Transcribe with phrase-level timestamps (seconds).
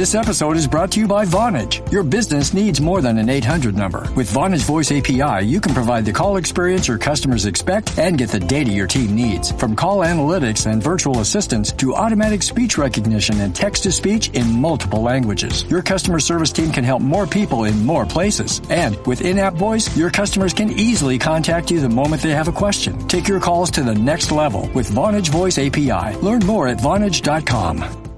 [0.00, 1.92] This episode is brought to you by Vonage.
[1.92, 4.10] Your business needs more than an 800 number.
[4.16, 8.30] With Vonage Voice API, you can provide the call experience your customers expect and get
[8.30, 9.52] the data your team needs.
[9.52, 14.50] From call analytics and virtual assistants to automatic speech recognition and text to speech in
[14.50, 15.64] multiple languages.
[15.64, 18.62] Your customer service team can help more people in more places.
[18.70, 22.52] And with in-app voice, your customers can easily contact you the moment they have a
[22.52, 23.06] question.
[23.06, 26.16] Take your calls to the next level with Vonage Voice API.
[26.22, 28.09] Learn more at Vonage.com.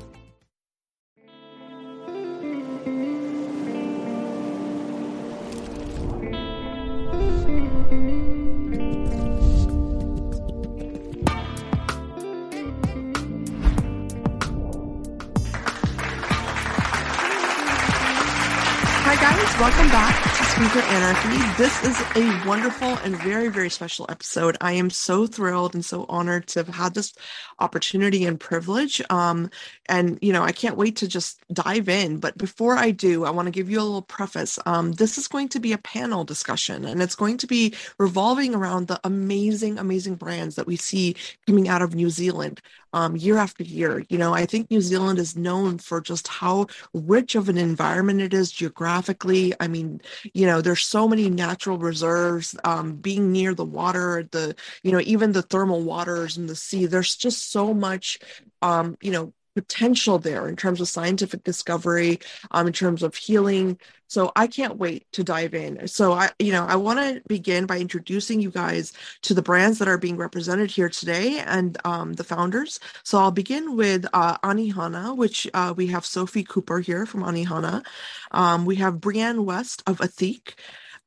[21.62, 24.56] This is a wonderful and very, very special episode.
[24.60, 27.14] I am so thrilled and so honored to have had this
[27.60, 29.00] opportunity and privilege.
[29.10, 29.48] Um,
[29.88, 32.18] and, you know, I can't wait to just dive in.
[32.18, 34.58] But before I do, I want to give you a little preface.
[34.64, 38.54] Um, this is going to be a panel discussion, and it's going to be revolving
[38.54, 42.60] around the amazing, amazing brands that we see coming out of New Zealand
[42.92, 44.04] um, year after year.
[44.08, 48.20] You know, I think New Zealand is known for just how rich of an environment
[48.20, 49.54] it is geographically.
[49.60, 50.00] I mean,
[50.34, 55.00] you know, there's so many natural reserves, um, being near the water, the, you know,
[55.00, 56.86] even the thermal waters and the sea.
[56.86, 58.18] There's just so much,
[58.60, 63.78] um, you know, potential there in terms of scientific discovery, um, in terms of healing.
[64.08, 65.88] So I can't wait to dive in.
[65.88, 68.92] So I, you know, I want to begin by introducing you guys
[69.22, 72.78] to the brands that are being represented here today and um, the founders.
[73.04, 77.84] So I'll begin with uh, Anihana, which uh, we have Sophie Cooper here from Anihana.
[78.32, 80.54] Um, we have Brianne West of Ethique,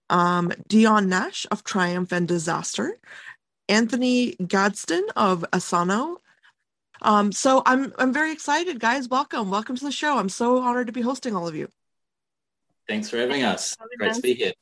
[0.10, 2.98] um, Dion Nash of Triumph and Disaster,
[3.68, 6.18] Anthony Gadsden of Essano,
[7.06, 9.08] um, so I'm I'm very excited, guys.
[9.08, 10.18] Welcome, welcome to the show.
[10.18, 11.70] I'm so honored to be hosting all of you.
[12.88, 13.78] Thanks for having us.
[14.00, 14.54] Great to be here.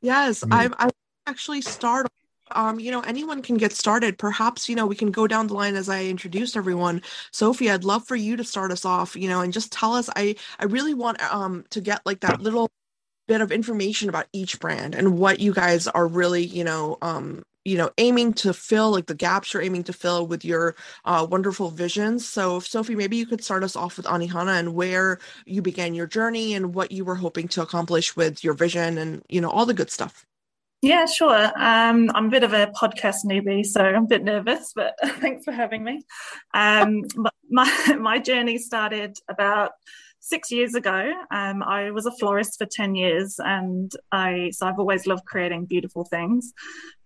[0.00, 0.74] Yes, I'm.
[0.78, 0.90] I
[1.26, 2.06] actually start.
[2.52, 4.16] Um, you know, anyone can get started.
[4.16, 7.02] Perhaps you know we can go down the line as I introduced everyone.
[7.32, 9.16] Sophie, I'd love for you to start us off.
[9.16, 10.08] You know, and just tell us.
[10.14, 12.70] I I really want um to get like that little
[13.26, 17.42] bit of information about each brand and what you guys are really you know um
[17.64, 21.26] you know aiming to fill like the gaps you're aiming to fill with your uh,
[21.30, 25.62] wonderful visions so sophie maybe you could start us off with anihana and where you
[25.62, 29.40] began your journey and what you were hoping to accomplish with your vision and you
[29.40, 30.26] know all the good stuff
[30.82, 31.50] yeah, sure.
[31.56, 35.42] Um, I'm a bit of a podcast newbie, so I'm a bit nervous, but thanks
[35.42, 36.02] for having me.
[36.52, 37.04] Um,
[37.48, 39.72] my my journey started about
[40.24, 44.78] six years ago, um, I was a florist for 10 years and I, so I've
[44.78, 46.54] always loved creating beautiful things.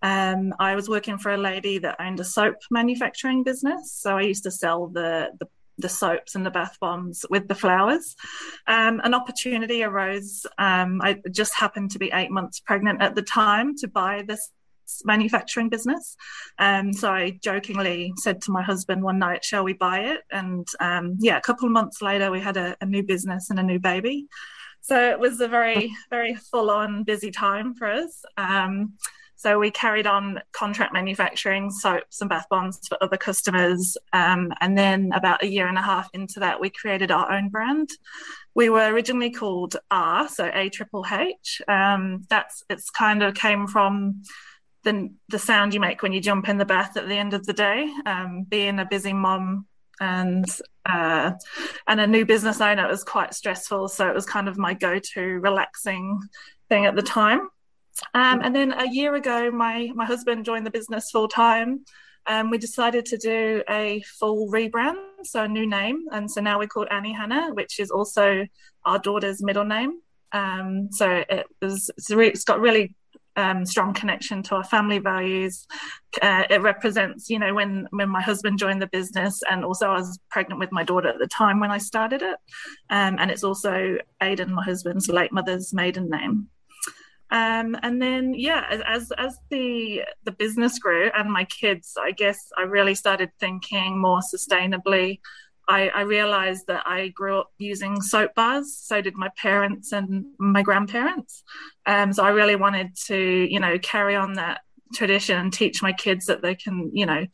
[0.03, 3.93] Um, I was working for a lady that owned a soap manufacturing business.
[3.93, 7.57] So I used to sell the, the, the soaps and the bath bombs with the
[7.57, 8.15] flowers.
[8.69, 10.47] Um, an opportunity arose.
[10.57, 14.49] Um, I just happened to be eight months pregnant at the time to buy this
[15.05, 16.17] manufacturing business.
[16.59, 20.67] Um, so I jokingly said to my husband one night, "Shall we buy it?" And
[20.81, 23.63] um, yeah, a couple of months later, we had a, a new business and a
[23.63, 24.27] new baby.
[24.81, 28.23] So it was a very, very full-on busy time for us.
[28.39, 28.95] Um,
[29.39, 33.97] so we carried on contract manufacturing soaps and bath bombs for other customers.
[34.13, 37.49] Um, and then about a year and a half into that, we created our own
[37.49, 37.91] brand.
[38.57, 41.63] We were originally called R, so A Triple H.
[41.69, 44.23] Um, that's it's kind of came from
[44.89, 47.45] the the sound you make when you jump in the bath at the end of
[47.47, 47.93] the day.
[48.07, 49.67] Um, being a busy mom
[50.01, 50.47] and
[50.87, 51.33] uh,
[51.87, 53.89] and a new business owner, it was quite stressful.
[53.89, 56.21] So it was kind of my go to relaxing
[56.69, 57.41] thing at the time.
[58.15, 61.85] Um, and then a year ago, my my husband joined the business full time.
[62.27, 66.59] Um, we decided to do a full rebrand, so a new name, and so now
[66.59, 68.47] we're called Anihana, which is also
[68.85, 70.01] our daughter's middle name.
[70.33, 72.95] Um, so it was it's, re- it's got really
[73.39, 75.67] um, strong connection to our family values.
[76.21, 79.95] Uh, it represents, you know, when when my husband joined the business, and also I
[79.95, 82.37] was pregnant with my daughter at the time when I started it,
[82.91, 86.49] um, and it's also Aidan, my husband's late mother's maiden name.
[87.31, 92.41] Um, and then yeah, as as the the business grew and my kids, I guess
[92.59, 95.21] I really started thinking more sustainably
[95.69, 98.75] I, I, realized that I grew up using soap bars.
[98.75, 101.45] So did my parents and my grandparents.
[101.87, 104.63] Um, so I really wanted to, you know, carry on that
[104.95, 107.27] tradition and teach my kids that they can, you know,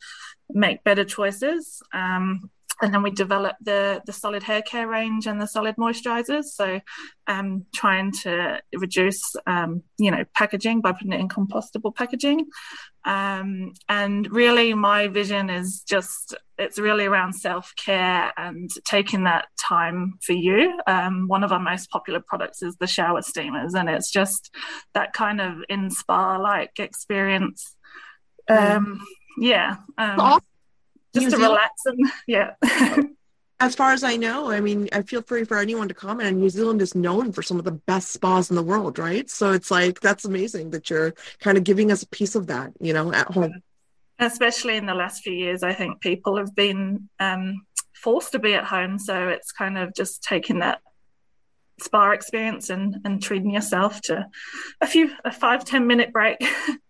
[0.49, 1.81] make better choices.
[1.93, 2.51] Um,
[2.81, 6.81] and then we developed the the solid hair care range and the solid moisturizers so
[7.27, 12.45] um, trying to reduce um, you know packaging by putting it in compostable packaging
[13.05, 20.13] um, and really my vision is just it's really around self-care and taking that time
[20.21, 20.79] for you.
[20.87, 24.55] Um, one of our most popular products is the shower steamers and it's just
[24.93, 27.75] that kind of in spa like experience
[28.49, 29.05] um,
[29.37, 30.39] yeah um,
[31.15, 31.51] just New to Zealand?
[31.51, 33.03] relax and yeah.
[33.59, 36.27] As far as I know, I mean, I feel free for anyone to comment.
[36.27, 39.29] And New Zealand is known for some of the best spas in the world, right?
[39.29, 42.73] So it's like that's amazing that you're kind of giving us a piece of that,
[42.79, 43.61] you know, at home.
[44.19, 48.53] Especially in the last few years, I think people have been um, forced to be
[48.53, 50.79] at home, so it's kind of just taking that
[51.81, 54.25] spa experience and and treating yourself to
[54.79, 56.37] a few a five ten minute break.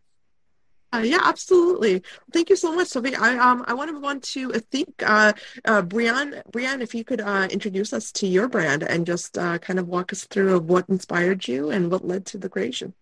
[0.95, 2.01] Uh, yeah, absolutely.
[2.31, 3.15] Thank you so much, Sophie.
[3.15, 5.33] I um I want to move on to I think uh,
[5.65, 6.41] uh Brianne.
[6.51, 9.87] Brianne, if you could uh, introduce us to your brand and just uh, kind of
[9.87, 12.93] walk us through what inspired you and what led to the creation.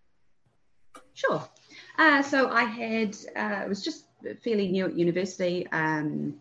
[1.14, 1.48] Sure.
[2.00, 4.06] Uh, so I had uh, was just
[4.44, 6.36] fairly new at university, um,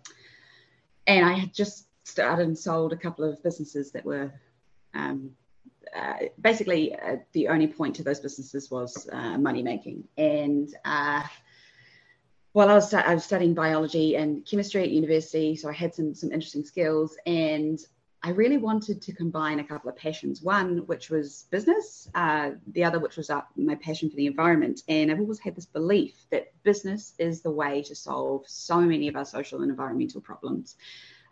[1.06, 4.32] and I had just started and sold a couple of businesses that were
[4.94, 5.32] um,
[5.94, 10.74] uh, basically uh, the only point to those businesses was uh, money making and
[12.54, 15.94] uh, while I was, I was studying biology and chemistry at university so i had
[15.94, 17.78] some, some interesting skills and
[18.22, 22.84] i really wanted to combine a couple of passions one which was business uh, the
[22.84, 26.52] other which was my passion for the environment and i've always had this belief that
[26.62, 30.76] business is the way to solve so many of our social and environmental problems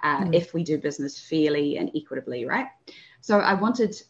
[0.04, 0.34] mm.
[0.34, 2.68] if we do business fairly and equitably right
[3.20, 4.00] so I wanted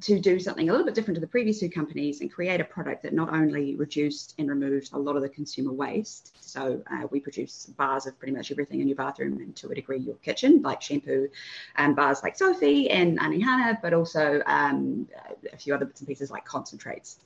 [0.00, 2.64] to do something a little bit different to the previous two companies and create a
[2.64, 6.36] product that not only reduced and removed a lot of the consumer waste.
[6.40, 9.74] So uh, we produce bars of pretty much everything in your bathroom and to a
[9.74, 11.28] degree your kitchen, like shampoo
[11.76, 15.08] and bars like Sophie and Anihana, but also um,
[15.52, 17.18] a few other bits and pieces like concentrates.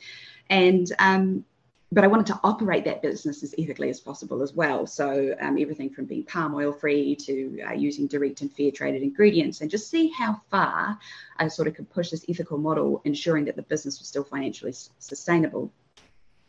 [0.49, 1.45] And um,
[1.93, 4.87] but I wanted to operate that business as ethically as possible as well.
[4.87, 9.03] So um, everything from being palm oil free to uh, using direct and fair traded
[9.03, 10.99] ingredients, and just see how far
[11.39, 14.73] I sort of could push this ethical model, ensuring that the business was still financially
[14.99, 15.73] sustainable.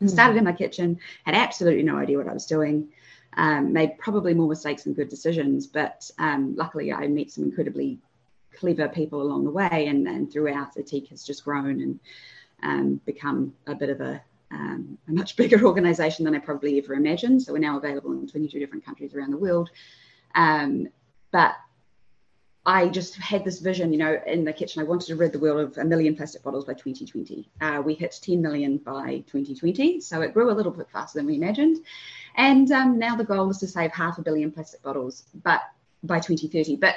[0.02, 0.10] Mm.
[0.10, 2.90] Started in my kitchen, had absolutely no idea what I was doing.
[3.38, 7.98] Um, made probably more mistakes than good decisions, but um, luckily I met some incredibly
[8.54, 12.00] clever people along the way, and, and throughout, Ethique has just grown and
[12.62, 14.22] um, become a bit of a
[14.52, 17.42] um, a much bigger organization than I probably ever imagined.
[17.42, 19.70] So we're now available in 22 different countries around the world.
[20.36, 20.88] Um,
[21.32, 21.56] but
[22.66, 24.82] I just had this vision, you know, in the kitchen.
[24.82, 27.50] I wanted to rid the world of a million plastic bottles by 2020.
[27.60, 31.26] Uh, we hit 10 million by 2020, so it grew a little bit faster than
[31.26, 31.84] we imagined.
[32.36, 35.62] And um, now the goal is to save half a billion plastic bottles, but
[36.04, 36.76] by 2030.
[36.76, 36.96] But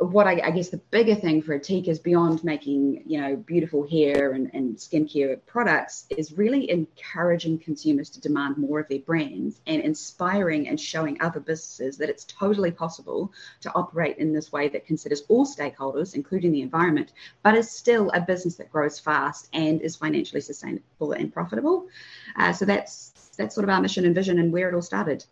[0.00, 3.86] what I, I, guess the bigger thing for Ethique is beyond making you know beautiful
[3.86, 9.60] hair and, and skincare products is really encouraging consumers to demand more of their brands
[9.66, 13.30] and inspiring and showing other businesses that it's totally possible
[13.60, 17.12] to operate in this way that considers all stakeholders, including the environment,
[17.42, 21.86] but is still a business that grows fast and is financially sustainable and profitable.
[22.36, 25.24] Uh, so that's that's sort of our mission and vision and where it all started.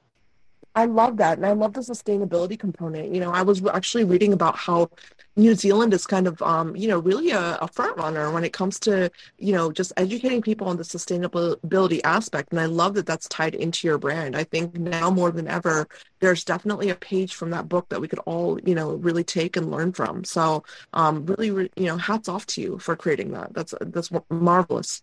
[0.79, 1.39] I love that.
[1.39, 3.13] And I love the sustainability component.
[3.13, 4.91] You know, I was actually reading about how
[5.35, 8.53] New Zealand is kind of, um, you know, really a, a front runner when it
[8.53, 12.53] comes to, you know, just educating people on the sustainability aspect.
[12.53, 14.37] And I love that that's tied into your brand.
[14.37, 15.89] I think now more than ever,
[16.21, 19.57] there's definitely a page from that book that we could all, you know, really take
[19.57, 20.23] and learn from.
[20.23, 23.53] So, um, really, you know, hats off to you for creating that.
[23.53, 25.03] That's that's marvelous.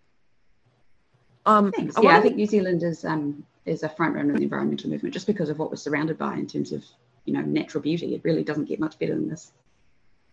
[1.45, 1.97] Um, Thanks.
[1.97, 4.89] I yeah, I think New Zealand is um, is a front runner in the environmental
[4.89, 6.83] movement just because of what we're surrounded by in terms of
[7.25, 8.15] you know natural beauty.
[8.15, 9.51] It really doesn't get much better than this.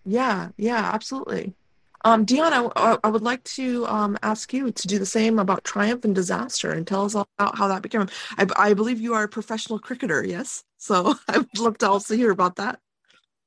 [0.05, 1.55] Yeah, yeah, absolutely.
[2.05, 5.63] Um, Dion, I, I would like to um, ask you to do the same about
[5.63, 8.09] triumph and disaster and tell us all about how that became.
[8.37, 10.65] I, I believe you are a professional cricketer, yes?
[10.79, 12.81] So I would love to also hear about that.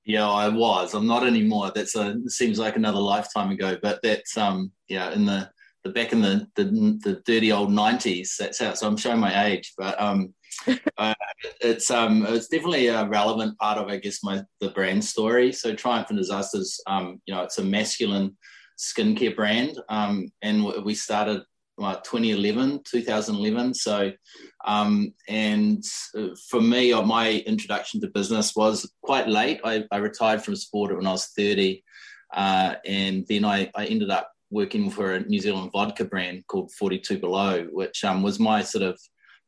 [0.05, 0.93] Yeah, I was.
[0.93, 1.71] I'm not anymore.
[1.73, 5.49] That's a seems like another lifetime ago, but that's um yeah in the
[5.85, 6.63] the back in the, the,
[7.03, 8.35] the dirty old nineties.
[8.37, 8.73] That's how.
[8.73, 10.33] So I'm showing my age, but um,
[10.97, 11.13] uh,
[11.61, 15.53] it's um, it's definitely a relevant part of I guess my the brand story.
[15.53, 18.35] So Triumph and Disasters, um, you know, it's a masculine
[18.77, 21.43] skincare brand, um, and we started.
[21.77, 23.73] 2011, 2011.
[23.73, 24.13] So,
[24.65, 25.83] um, and
[26.17, 29.59] uh, for me, uh, my introduction to business was quite late.
[29.61, 31.83] I, I retired from sport when I was 30,
[32.33, 36.71] uh, and then I, I ended up working for a New Zealand vodka brand called
[36.73, 38.99] 42 Below, which um, was my sort of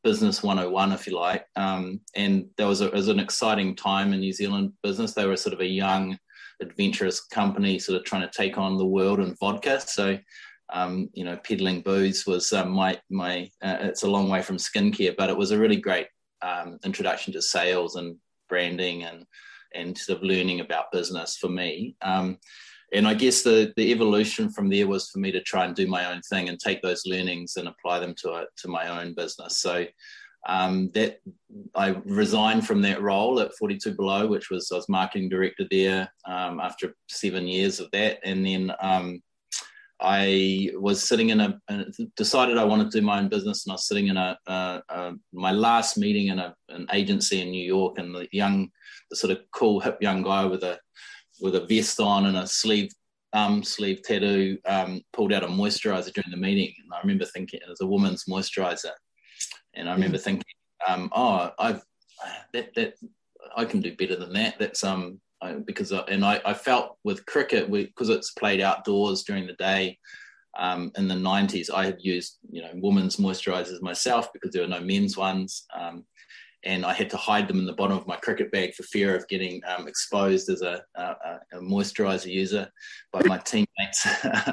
[0.04, 1.44] business 101, if you like.
[1.56, 5.14] Um, and there was, a, was an exciting time in New Zealand business.
[5.14, 6.18] They were sort of a young,
[6.60, 9.80] adventurous company, sort of trying to take on the world in vodka.
[9.80, 10.18] So,
[10.72, 13.50] um, you know, peddling booze was um, my my.
[13.62, 16.08] Uh, it's a long way from skincare, but it was a really great
[16.42, 18.16] um, introduction to sales and
[18.48, 19.24] branding and
[19.74, 21.96] and sort of learning about business for me.
[22.92, 25.86] And I guess the the evolution from there was for me to try and do
[25.86, 29.14] my own thing and take those learnings and apply them to it to my own
[29.14, 29.58] business.
[29.58, 29.86] So
[30.46, 31.20] um, that
[31.74, 36.10] I resigned from that role at 42 Below, which was I was marketing director there
[36.26, 39.22] um, after seven years of that, and then um,
[40.00, 41.60] I was sitting in a
[42.16, 44.82] decided I wanted to do my own business, and I was sitting in a, a,
[44.88, 48.70] a my last meeting in a, an agency in New York, and the young,
[49.10, 50.78] the sort of cool hip young guy with a
[51.40, 52.90] with a vest on and a sleeve
[53.32, 57.60] um, sleeve tattoo um, pulled out a moisturizer during the meeting, and I remember thinking
[57.62, 58.92] it was a woman's moisturizer,
[59.74, 60.22] and I remember mm.
[60.22, 60.44] thinking,
[60.88, 61.82] um, oh, I've
[62.52, 62.94] that that
[63.56, 64.58] I can do better than that.
[64.58, 69.22] That's um I, because I, and I, I felt with cricket because it's played outdoors
[69.22, 69.98] during the day.
[70.58, 74.68] Um, in the 90s, I had used you know women's moisturizers myself because there were
[74.68, 75.66] no men's ones.
[75.78, 76.04] Um,
[76.64, 79.14] and I had to hide them in the bottom of my cricket bag for fear
[79.14, 81.02] of getting um, exposed as a, a,
[81.52, 82.68] a, moisturizer user
[83.12, 84.06] by my teammates.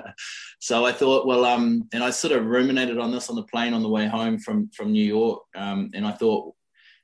[0.60, 3.74] so I thought, well, um, and I sort of ruminated on this on the plane
[3.74, 6.54] on the way home from from New York, um, and I thought,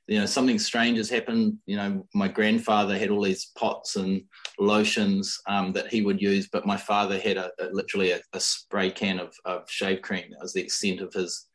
[0.06, 1.58] you know, something strange has happened.
[1.66, 4.22] You know, my grandfather had all these pots and
[4.58, 9.18] lotions um, that he would use, but my father had a, literally a, spray can
[9.18, 10.30] of, of shave cream.
[10.30, 11.46] That was the extent of his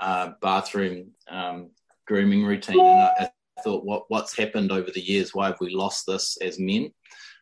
[0.00, 1.70] uh, bathroom um,
[2.06, 2.80] grooming routine.
[2.80, 5.34] And I, I, thought, what what's happened over the years?
[5.34, 6.90] Why have we lost this as men?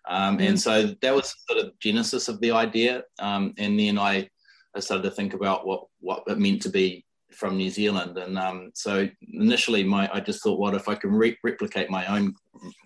[0.09, 0.49] Um, mm.
[0.49, 3.04] And so that was sort of genesis of the idea.
[3.19, 4.28] Um, and then I,
[4.76, 8.19] I started to think about what what it meant to be from New Zealand.
[8.19, 12.07] And um, so initially, my I just thought, what if I can re- replicate my
[12.07, 12.35] own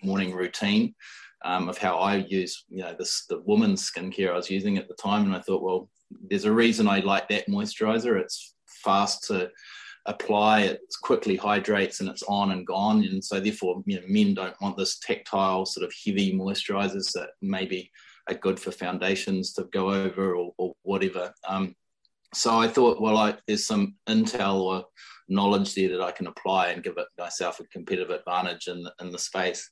[0.03, 0.95] morning routine
[1.45, 4.89] um, of how I use, you know, this the woman's skincare I was using at
[4.89, 5.25] the time.
[5.25, 5.89] And I thought, well,
[6.29, 8.19] there's a reason I like that moisturizer.
[8.21, 9.51] It's fast to
[10.07, 13.05] apply, it quickly hydrates and it's on and gone.
[13.05, 17.31] And so therefore, you know, men don't want this tactile sort of heavy moisturizers that
[17.43, 17.91] maybe
[18.29, 21.33] are good for foundations to go over or, or whatever.
[21.47, 21.75] Um,
[22.35, 24.85] so I thought, well, I, there's some intel or
[25.29, 28.93] knowledge there that I can apply and give it myself a competitive advantage in the,
[29.01, 29.71] in the space.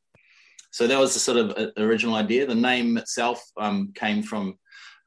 [0.70, 2.46] So that was the sort of uh, original idea.
[2.46, 4.58] The name itself um, came from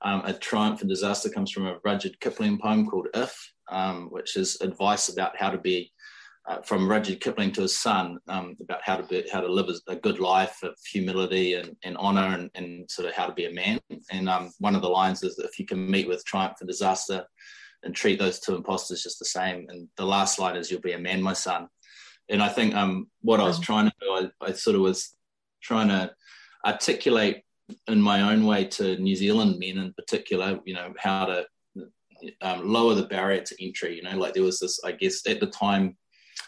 [0.01, 4.35] um, a triumph and disaster comes from a Rudyard Kipling poem called If, um, which
[4.35, 5.91] is advice about how to be
[6.47, 9.69] uh, from Rudyard Kipling to his son um, about how to be, how to live
[9.87, 13.45] a good life of humility and, and honor and, and, sort of how to be
[13.45, 13.79] a man.
[14.11, 16.67] And um, one of the lines is that if you can meet with triumph and
[16.69, 17.25] disaster
[17.83, 19.67] and treat those two imposters just the same.
[19.69, 21.67] And the last line is you'll be a man, my son.
[22.29, 25.15] And I think um, what I was trying to do, I, I sort of was
[25.61, 26.11] trying to
[26.65, 27.43] articulate
[27.87, 31.45] in my own way to New Zealand men in particular, you know, how to
[32.41, 33.95] um, lower the barrier to entry.
[33.95, 35.97] You know, like there was this, I guess, at the time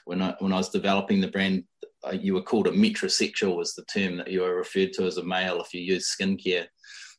[0.05, 1.63] when I when I was developing the brand,
[2.05, 5.17] uh, you were called a metrosexual was the term that you were referred to as
[5.17, 6.67] a male if you use skincare,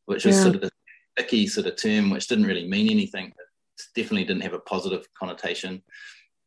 [0.06, 0.42] which was yeah.
[0.42, 0.70] sort of a
[1.18, 3.26] icky sort of term, which didn't really mean anything.
[3.26, 5.82] It definitely didn't have a positive connotation.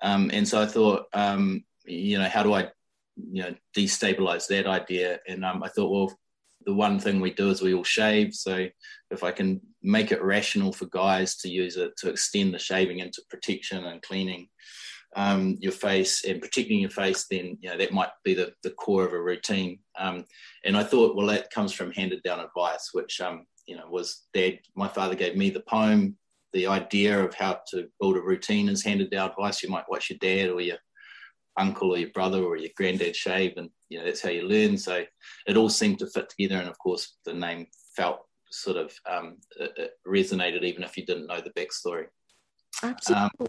[0.01, 2.69] Um, and so I thought, um, you know, how do I,
[3.15, 5.19] you know, destabilize that idea?
[5.27, 6.17] And um, I thought, well,
[6.65, 8.33] the one thing we do is we all shave.
[8.33, 8.67] So
[9.11, 12.99] if I can make it rational for guys to use it to extend the shaving
[12.99, 14.47] into protection and cleaning
[15.15, 18.71] um, your face and protecting your face, then you know that might be the, the
[18.71, 19.79] core of a routine.
[19.97, 20.25] Um,
[20.65, 24.23] and I thought, well, that comes from handed down advice, which um, you know was
[24.33, 24.59] dad.
[24.75, 26.17] My father gave me the poem.
[26.53, 29.63] The idea of how to build a routine is handed down advice.
[29.63, 30.77] You might watch your dad or your
[31.57, 34.77] uncle or your brother or your granddad shave, and you know that's how you learn.
[34.77, 35.03] So
[35.47, 38.21] it all seemed to fit together, and of course the name felt
[38.53, 42.05] sort of um, it, it resonated even if you didn't know the backstory.
[42.81, 43.47] Absolutely.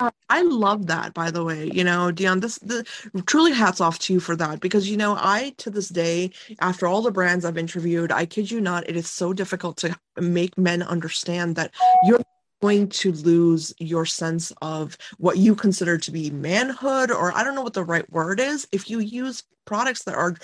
[0.00, 1.70] Um, I love that, by the way.
[1.72, 2.86] You know, Dion, this the
[3.26, 6.86] truly hats off to you for that because you know, I to this day, after
[6.86, 10.56] all the brands I've interviewed, I kid you not, it is so difficult to make
[10.56, 11.72] men understand that
[12.04, 12.20] you're
[12.62, 17.54] going to lose your sense of what you consider to be manhood, or I don't
[17.54, 20.36] know what the right word is, if you use products that are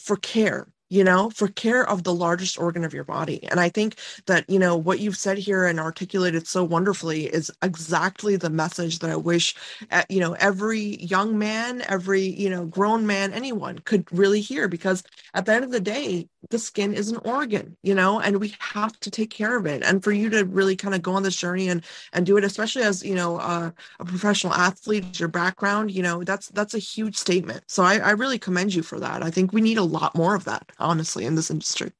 [0.00, 3.42] for care you know, for care of the largest organ of your body.
[3.50, 3.94] And I think
[4.26, 8.98] that, you know, what you've said here and articulated so wonderfully is exactly the message
[8.98, 9.54] that I wish,
[9.90, 14.68] uh, you know, every young man, every, you know, grown man, anyone could really hear
[14.68, 18.38] because at the end of the day, the skin is an organ, you know, and
[18.38, 19.82] we have to take care of it.
[19.82, 22.44] And for you to really kind of go on this journey and and do it,
[22.44, 23.70] especially as you know uh,
[24.00, 27.62] a professional athlete, your background, you know, that's that's a huge statement.
[27.66, 29.22] So I, I really commend you for that.
[29.22, 31.92] I think we need a lot more of that, honestly, in this industry.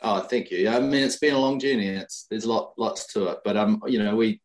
[0.00, 0.58] Oh, thank you.
[0.58, 1.88] Yeah, I mean, it's been a long journey.
[1.88, 4.40] It's there's a lot lots to it, but um, you know, we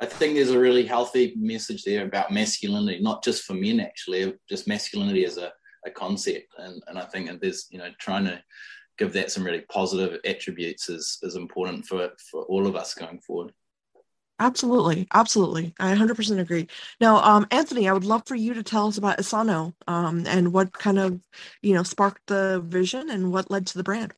[0.00, 4.34] I think there's a really healthy message there about masculinity, not just for men actually,
[4.48, 5.52] just masculinity as a
[5.86, 6.54] a concept.
[6.58, 8.42] And, and I think that there's, you know, trying to
[8.98, 13.20] give that some really positive attributes is, is important for, for all of us going
[13.20, 13.52] forward.
[14.40, 15.08] Absolutely.
[15.12, 15.74] Absolutely.
[15.80, 16.68] I 100% agree.
[17.00, 20.52] Now, um, Anthony, I would love for you to tell us about Essano um, and
[20.52, 21.20] what kind of,
[21.62, 24.14] you know, sparked the vision and what led to the brand.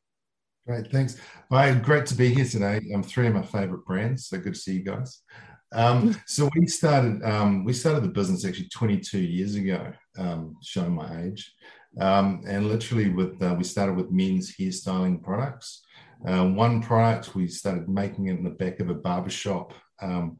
[0.67, 0.91] Great.
[0.91, 1.17] Thanks.
[1.49, 2.81] Well, great to be here today.
[2.93, 4.27] Um, three of my favorite brands.
[4.27, 5.21] So good to see you guys.
[5.73, 10.93] Um, so we started um, we started the business actually 22 years ago, um, showing
[10.93, 11.51] my age,
[11.99, 15.81] um, and literally with uh, we started with men's hairstyling products.
[16.27, 20.37] Uh, one product we started making it in the back of a barber shop um,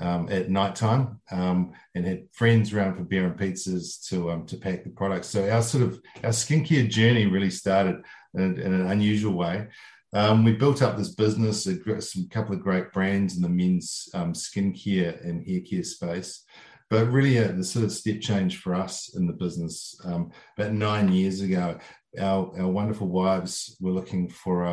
[0.00, 4.56] um, at nighttime, um, and had friends around for beer and pizzas to um, to
[4.56, 5.28] pack the products.
[5.28, 8.02] So our sort of our skincare journey really started
[8.34, 9.68] in, in an unusual way.
[10.14, 14.08] Um, we built up this business, a some couple of great brands in the men's
[14.14, 16.44] um, skincare and hair care space.
[16.90, 20.72] But really, uh, the sort of step change for us in the business um, about
[20.72, 21.78] nine years ago,
[22.18, 24.66] our, our wonderful wives were looking for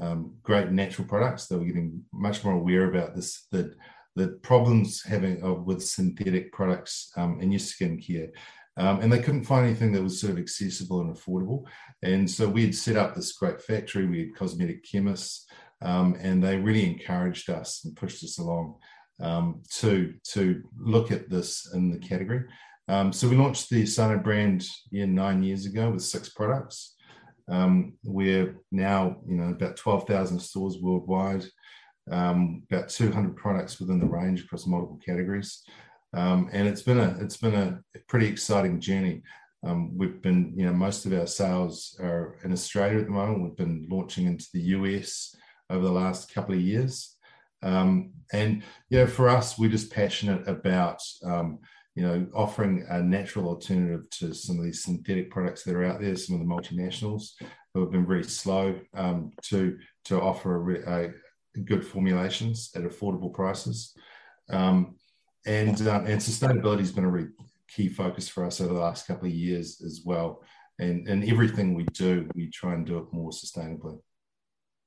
[0.00, 1.46] um, great natural products.
[1.46, 3.74] They were getting much more aware about this that
[4.16, 8.30] the problems having uh, with synthetic products um, in your skincare
[8.76, 11.64] um, and they couldn't find anything that was sort of accessible and affordable.
[12.02, 14.06] And so we had set up this great factory.
[14.06, 15.46] We had cosmetic chemists,
[15.82, 18.76] um, and they really encouraged us and pushed us along
[19.20, 22.44] um, to to look at this in the category.
[22.88, 26.96] Um, so we launched the Essano brand yeah, nine years ago with six products.
[27.50, 31.44] Um, we're now you know about twelve thousand stores worldwide.
[32.10, 35.62] Um, about 200 products within the range across multiple categories.
[36.12, 39.22] Um, and it's been a it's been a pretty exciting journey.
[39.62, 43.42] Um, we've been, you know, most of our sales are in Australia at the moment.
[43.42, 45.34] We've been launching into the US
[45.68, 47.16] over the last couple of years.
[47.62, 51.58] Um, and, you know, for us, we're just passionate about, um,
[51.94, 56.00] you know, offering a natural alternative to some of these synthetic products that are out
[56.00, 57.32] there, some of the multinationals
[57.74, 61.12] who have been very slow um, to, to offer a,
[61.56, 63.94] a good formulations at affordable prices.
[64.50, 64.96] Um,
[65.46, 67.28] and um, and sustainability has been a really
[67.68, 70.42] key focus for us over the last couple of years as well.
[70.78, 74.00] And and everything we do, we try and do it more sustainably.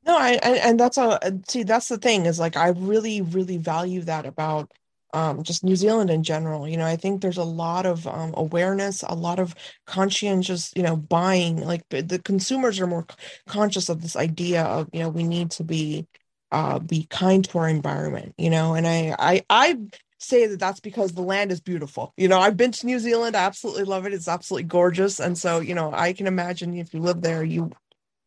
[0.05, 3.57] No, I and, and that's a see that's the thing is like I really really
[3.57, 4.71] value that about
[5.13, 6.67] um, just New Zealand in general.
[6.67, 10.83] You know, I think there's a lot of um, awareness, a lot of conscientious, you
[10.83, 11.57] know, buying.
[11.57, 13.05] Like the consumers are more
[13.47, 16.07] conscious of this idea of, you know, we need to be
[16.51, 18.33] uh, be kind to our environment.
[18.37, 19.77] You know, and I I I
[20.19, 22.13] say that that's because the land is beautiful.
[22.17, 23.35] You know, I've been to New Zealand.
[23.35, 24.13] I absolutely love it.
[24.13, 25.19] It's absolutely gorgeous.
[25.19, 27.71] And so, you know, I can imagine if you live there, you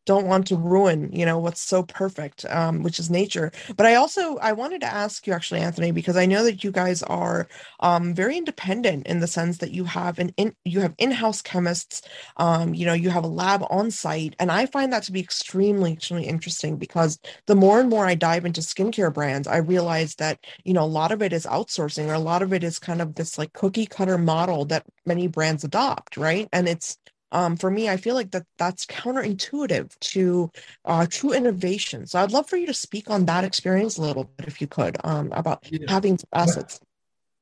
[0.06, 3.52] don't want to ruin you know what's so perfect um, which is nature.
[3.76, 6.72] But i also i wanted to ask you actually anthony because i know that you
[6.72, 7.48] guys are
[7.80, 12.02] um, very independent in the sense that you have an in you have in-house chemists
[12.38, 15.20] um, you know you have a lab on site and i find that to be
[15.20, 20.14] extremely extremely interesting because the more and more i dive into skincare brands i realize
[20.16, 22.78] that you know a lot of it is outsourcing or a lot of it is
[22.78, 26.48] kind of this like cookie cutter model that many brands adopt right?
[26.52, 26.98] And it's
[27.32, 30.50] um, for me, I feel like that that's counterintuitive to
[30.84, 32.06] uh, true innovation.
[32.06, 34.66] So I'd love for you to speak on that experience a little bit, if you
[34.66, 35.86] could, um, about yeah.
[35.88, 36.80] having assets.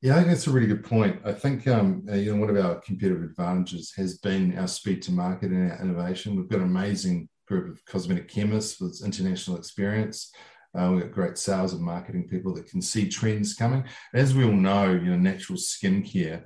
[0.01, 1.21] Yeah, I think that's a really good point.
[1.25, 5.03] I think um, uh, you know one of our competitive advantages has been our speed
[5.03, 6.37] to market and our innovation.
[6.37, 10.31] We've got an amazing group of cosmetic chemists with international experience.
[10.77, 13.85] Uh, we've got great sales and marketing people that can see trends coming.
[14.13, 16.45] As we all know, you know, natural skincare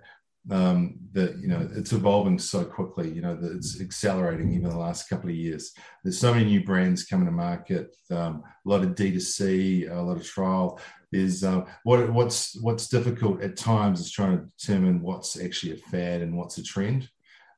[0.51, 3.11] um, that you know it's evolving so quickly.
[3.11, 5.73] You know that it's accelerating even the last couple of years.
[6.03, 7.95] There's so many new brands coming to market.
[8.11, 10.81] Um, a lot of D2C, a lot of trial.
[11.11, 15.77] Is uh, what what's what's difficult at times is trying to determine what's actually a
[15.77, 17.09] fad and what's a trend.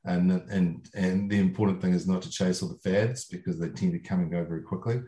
[0.03, 3.69] And, and and the important thing is not to chase all the fads because they
[3.69, 5.01] tend to come and go very quickly.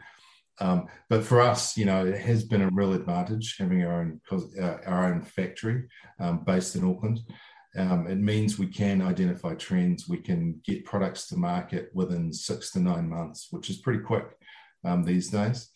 [0.59, 4.21] Um, but for us, you know, it has been a real advantage having our own
[4.31, 5.85] uh, our own factory
[6.19, 7.21] um, based in Auckland
[7.75, 10.07] Um, it means we can identify trends.
[10.07, 14.25] We can get products to market within six to nine months, which is pretty quick
[14.85, 15.69] um, these days,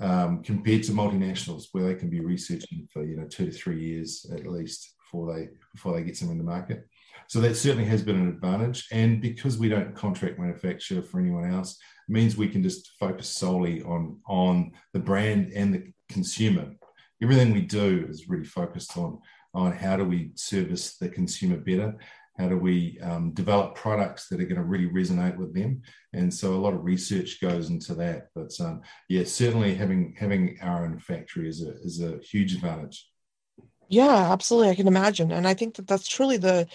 [0.00, 3.80] um, compared to multinationals where they can be researching for you know two to three
[3.80, 6.86] years at least before they before they get something to market.
[7.28, 8.86] So that certainly has been an advantage.
[8.92, 11.72] And because we don't contract manufacture for anyone else,
[12.08, 16.72] it means we can just focus solely on on the brand and the consumer.
[17.22, 19.20] Everything we do is really focused on
[19.54, 21.96] on how do we service the consumer better?
[22.38, 25.82] How do we um, develop products that are going to really resonate with them?
[26.12, 30.58] And so a lot of research goes into that but um, yeah certainly having having
[30.60, 33.08] our own factory is a, is a huge advantage.
[33.88, 36.66] Yeah absolutely i can imagine and i think that that's truly the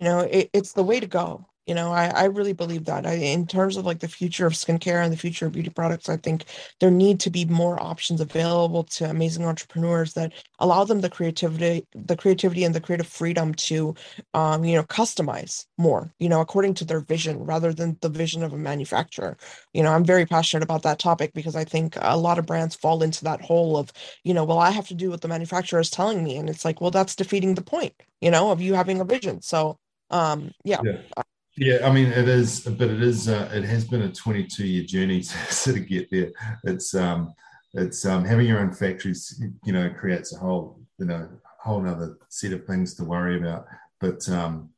[0.00, 3.06] you know it, it's the way to go you know I, I really believe that.
[3.06, 6.08] I, in terms of like the future of skincare and the future of beauty products
[6.08, 6.44] i think
[6.80, 11.86] there need to be more options available to amazing entrepreneurs that allow them the creativity
[11.94, 13.94] the creativity and the creative freedom to
[14.34, 18.42] um, you know customize more you know according to their vision rather than the vision
[18.42, 19.36] of a manufacturer.
[19.72, 22.74] You know i'm very passionate about that topic because i think a lot of brands
[22.74, 23.92] fall into that hole of
[24.24, 26.36] you know well i have to do what the manufacturer is telling me.
[26.36, 29.40] And it's like well that's defeating the point you know of you having a vision.
[29.42, 29.78] So
[30.10, 31.23] um yeah, yeah.
[31.56, 33.28] Yeah, I mean it is, but it is.
[33.28, 36.32] Uh, it has been a 22 year journey to sort of get there.
[36.64, 37.34] It's um,
[37.72, 39.40] it's um, having your own factories.
[39.64, 41.28] You know, creates a whole you know
[41.60, 43.66] whole other set of things to worry about.
[44.00, 44.70] But um,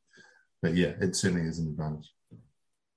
[0.61, 2.11] but yeah, it certainly is an advantage.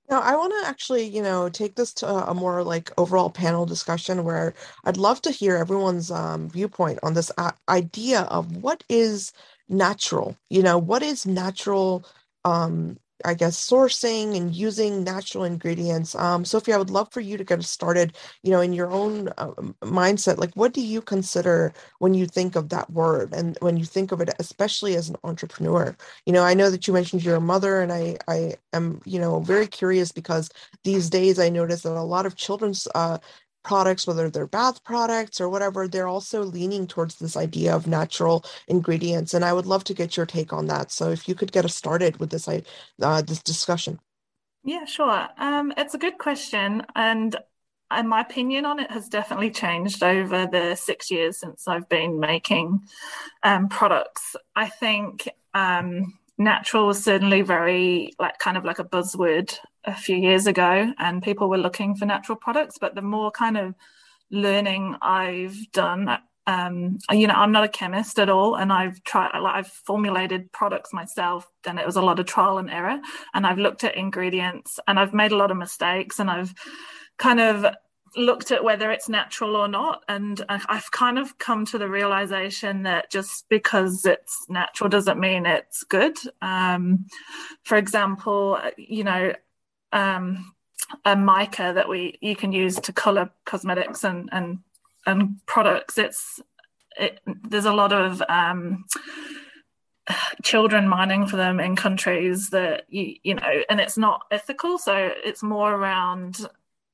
[0.09, 3.65] Now, I want to actually, you know, take this to a more like overall panel
[3.65, 8.83] discussion where I'd love to hear everyone's um, viewpoint on this uh, idea of what
[8.89, 9.31] is
[9.69, 10.35] natural.
[10.49, 12.05] You know, what is natural
[12.43, 16.15] um, I guess sourcing and using natural ingredients.
[16.15, 18.91] Um, Sophie, I would love for you to get us started, you know, in your
[18.91, 19.51] own uh,
[19.83, 20.37] mindset.
[20.37, 24.11] Like, what do you consider when you think of that word, and when you think
[24.11, 25.95] of it, especially as an entrepreneur?
[26.25, 29.19] You know, I know that you mentioned you're a mother, and I, I am, you
[29.19, 30.49] know, very curious because
[30.83, 33.19] these days I notice that a lot of children's uh,
[33.63, 38.43] products, whether they're bath products or whatever, they're also leaning towards this idea of natural
[38.67, 39.33] ingredients.
[39.33, 40.91] And I would love to get your take on that.
[40.91, 43.99] So if you could get us started with this uh, this discussion.
[44.63, 45.27] Yeah, sure.
[45.37, 47.35] Um, it's a good question, and
[47.89, 52.19] and my opinion on it has definitely changed over the six years since I've been
[52.19, 52.81] making
[53.43, 54.35] um, products.
[54.55, 60.15] I think um, natural was certainly very like kind of like a buzzword a few
[60.15, 63.73] years ago and people were looking for natural products but the more kind of
[64.29, 66.17] learning i've done
[66.47, 70.93] um, you know i'm not a chemist at all and i've tried i've formulated products
[70.93, 72.99] myself and it was a lot of trial and error
[73.33, 76.53] and i've looked at ingredients and i've made a lot of mistakes and i've
[77.17, 77.65] kind of
[78.17, 82.83] looked at whether it's natural or not and i've kind of come to the realization
[82.83, 86.17] that just because it's natural doesn't mean it's good.
[86.41, 87.05] Um,
[87.63, 89.33] for example you know
[89.91, 90.53] um,
[91.05, 94.59] a mica that we you can use to color cosmetics and and
[95.05, 95.97] and products.
[95.97, 96.39] It's
[96.97, 98.85] it, there's a lot of um,
[100.43, 104.77] children mining for them in countries that you you know and it's not ethical.
[104.77, 106.47] So it's more around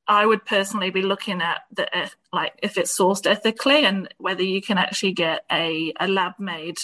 [0.08, 1.88] I would personally be looking at the
[2.32, 6.80] like if it's sourced ethically and whether you can actually get a, a lab made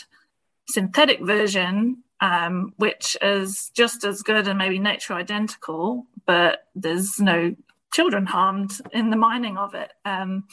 [0.67, 7.53] synthetic version um, which is just as good and maybe nature identical, but there's no
[7.93, 9.91] children harmed in the mining of it.
[10.05, 10.45] Um,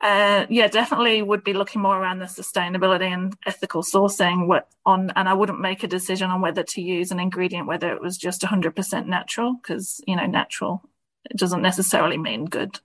[0.00, 5.10] uh, yeah, definitely would be looking more around the sustainability and ethical sourcing what on,
[5.16, 8.16] and I wouldn't make a decision on whether to use an ingredient whether it was
[8.16, 10.82] just 100% natural because you know natural
[11.30, 12.78] it doesn't necessarily mean good.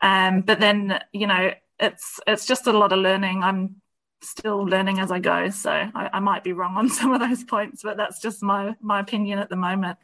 [0.00, 3.42] Um, but then you know it's it's just a lot of learning.
[3.44, 3.81] I'm
[4.22, 7.44] still learning as I go, so I, I might be wrong on some of those
[7.44, 9.98] points, but that's just my my opinion at the moment.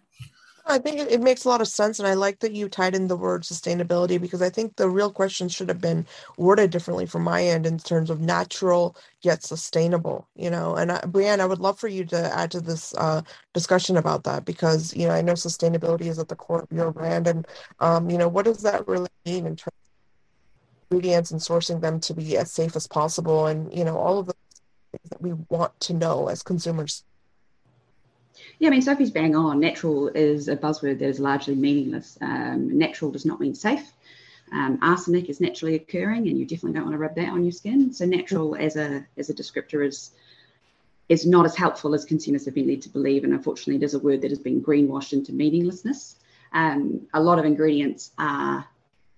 [0.69, 1.99] I think it, makes a lot of sense.
[1.99, 5.11] And I like that you tied in the word sustainability because I think the real
[5.11, 10.29] question should have been worded differently from my end in terms of natural yet sustainable,
[10.37, 10.77] you know.
[10.77, 13.23] And I, Brianne, I would love for you to add to this uh,
[13.55, 16.93] discussion about that because, you know, I know sustainability is at the core of your
[16.93, 17.27] brand.
[17.27, 17.47] And,
[17.81, 19.88] um, you know, what does that really mean in terms
[20.91, 23.47] ingredients and sourcing them to be as safe as possible?
[23.47, 24.35] And, you know, all of the
[24.93, 27.05] things that we want to know as consumers.
[28.59, 29.61] Yeah, I mean, Sophie's bang on.
[29.61, 32.19] Natural is a buzzword that is largely meaningless.
[32.21, 33.93] Um, natural does not mean safe.
[34.53, 37.53] Um, arsenic is naturally occurring, and you definitely don't want to rub that on your
[37.53, 37.93] skin.
[37.93, 40.11] So, natural as a as a descriptor is
[41.09, 43.25] is not as helpful as consumers have been led to believe.
[43.25, 46.17] And unfortunately, it is a word that has been greenwashed into meaninglessness.
[46.53, 48.67] Um, a lot of ingredients are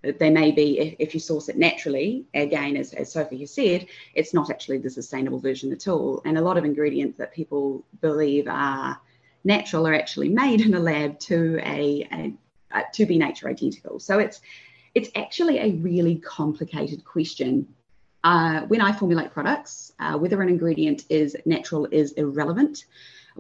[0.03, 3.87] they may be if, if, you source it naturally again as, as sophie has said
[4.15, 6.23] it's not actually the sustainable version at all.
[6.25, 8.99] And a lot of ingredients that people believe are
[9.45, 12.33] natural are actually made in a lab to a, a,
[12.73, 13.99] a to be nature identical.
[13.99, 14.41] So it's
[14.95, 17.69] it's actually a really complicated question.
[18.23, 22.85] Uh, when i formulate products uh, whether an ingredient is natural is irrelevant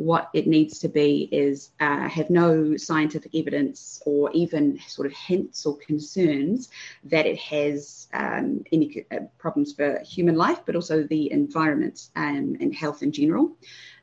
[0.00, 5.12] what it needs to be is uh, have no scientific evidence or even sort of
[5.12, 6.70] hints or concerns
[7.04, 12.56] that it has um, any uh, problems for human life, but also the environment um,
[12.60, 13.52] and health in general.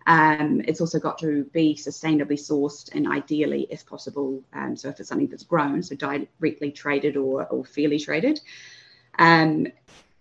[0.05, 4.99] Um, it's also got to be sustainably sourced and ideally, if possible, um, so if
[4.99, 8.39] it's something that's grown, so directly traded or, or fairly traded.
[9.19, 9.67] Um,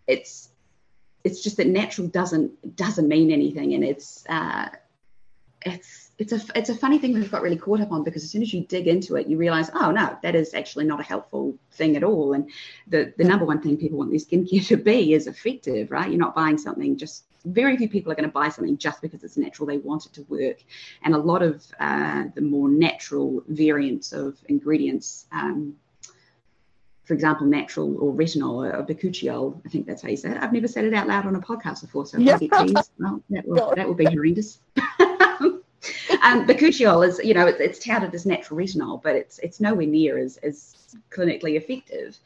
[0.07, 0.49] it's
[1.23, 4.69] it's just that natural doesn't doesn't mean anything, and it's uh,
[5.67, 8.31] it's it's a it's a funny thing we've got really caught up on because as
[8.31, 11.03] soon as you dig into it, you realize, oh no, that is actually not a
[11.03, 12.33] helpful thing at all.
[12.33, 12.51] And
[12.87, 16.09] the the number one thing people want their skincare to be is effective, right?
[16.09, 17.25] You're not buying something just.
[17.45, 19.69] Very few people are going to buy something just because it's natural.
[19.69, 20.65] They want it to work,
[21.05, 25.77] and a lot of uh, the more natural variants of ingredients um,
[27.05, 29.61] for example, natural or retinol or bakuchiol.
[29.65, 30.39] I think that's how you say it.
[30.39, 32.37] I've never said it out loud on a podcast before, so yeah.
[32.41, 34.59] well, that will, that will be horrendous.
[36.23, 39.87] um, bakuchiol is, you know, it's, it's touted as natural retinol, but it's it's nowhere
[39.87, 40.77] near as, as
[41.11, 42.19] clinically effective.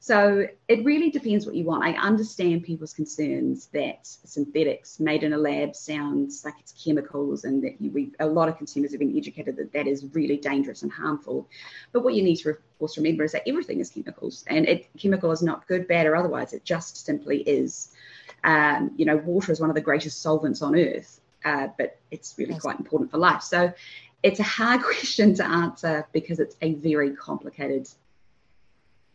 [0.00, 1.82] So it really depends what you want.
[1.84, 7.62] I understand people's concerns that synthetics made in a lab sounds like it's chemicals, and
[7.64, 10.82] that you, we, a lot of consumers have been educated that that is really dangerous
[10.82, 11.48] and harmful.
[11.92, 14.86] But what you need to, of course, remember is that everything is chemicals, and it,
[14.96, 16.52] chemical is not good, bad, or otherwise.
[16.52, 17.90] It just simply is.
[18.44, 22.34] Um, you know, water is one of the greatest solvents on earth, uh, but it's
[22.38, 22.62] really yes.
[22.62, 23.42] quite important for life.
[23.42, 23.72] So
[24.22, 27.88] it's a hard question to answer because it's a very complicated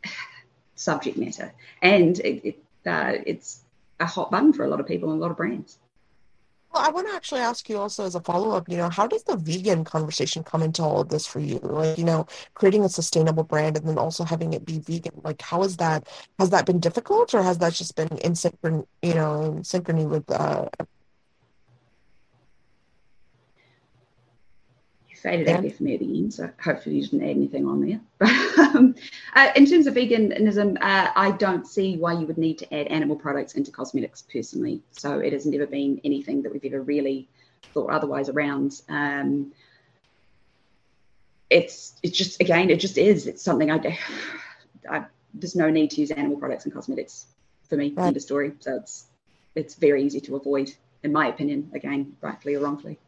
[0.76, 3.62] subject matter, and it, it uh, it's
[4.00, 5.78] a hot button for a lot of people and a lot of brands.
[6.74, 9.06] Well, I want to actually ask you also as a follow up, you know, how
[9.06, 11.60] does the vegan conversation come into all of this for you?
[11.60, 15.22] Like, you know, creating a sustainable brand and then also having it be vegan.
[15.24, 16.08] Like, how is that?
[16.40, 20.08] Has that been difficult or has that just been in synchrony, you know, in synchrony
[20.10, 20.68] with uh,
[25.24, 25.56] faded yeah.
[25.56, 28.00] out there for me at the end, so hopefully you didn't add anything on there.
[28.20, 28.30] But
[28.76, 28.94] um,
[29.34, 32.88] uh, in terms of veganism, uh, I don't see why you would need to add
[32.88, 34.82] animal products into cosmetics personally.
[34.92, 37.30] So it has never been anything that we've ever really
[37.74, 38.82] thought otherwise around.
[38.90, 39.54] Um,
[41.50, 43.26] it's it's just again, it just is.
[43.26, 43.98] It's something I,
[44.90, 47.28] I there's no need to use animal products in cosmetics
[47.70, 47.94] for me.
[47.96, 48.08] Right.
[48.08, 48.54] End of story.
[48.60, 49.06] So it's
[49.56, 51.72] it's very easy to avoid, in my opinion.
[51.74, 53.00] Again, rightfully or wrongfully.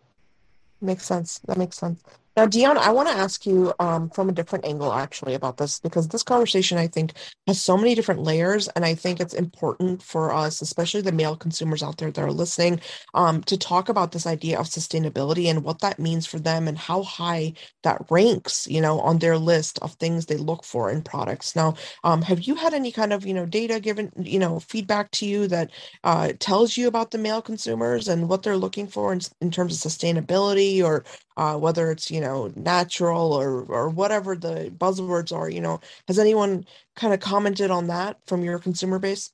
[0.82, 1.40] Makes sense.
[1.48, 2.04] That makes sense.
[2.36, 5.80] Now, Dion, I want to ask you um, from a different angle actually about this
[5.80, 7.14] because this conversation, I think,
[7.46, 8.68] has so many different layers.
[8.70, 12.32] And I think it's important for us, especially the male consumers out there that are
[12.32, 12.82] listening,
[13.14, 16.78] um, to talk about this idea of sustainability and what that means for them and
[16.78, 21.04] how high that ranks, you know, on their list of things they look for in
[21.04, 21.56] products.
[21.56, 25.12] Now, um, have you had any kind of, you know, data given, you know, feedback
[25.12, 25.70] to you that
[26.04, 29.86] uh, tells you about the male consumers and what they're looking for in, in terms
[29.86, 31.06] of sustainability or
[31.38, 36.20] uh, whether it's you know natural or or whatever the buzzwords are you know has
[36.20, 39.32] anyone kind of commented on that from your consumer base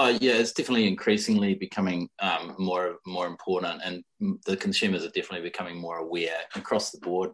[0.00, 4.04] Oh yeah, it's definitely increasingly becoming um, more more important, and
[4.46, 7.32] the consumers are definitely becoming more aware across the board.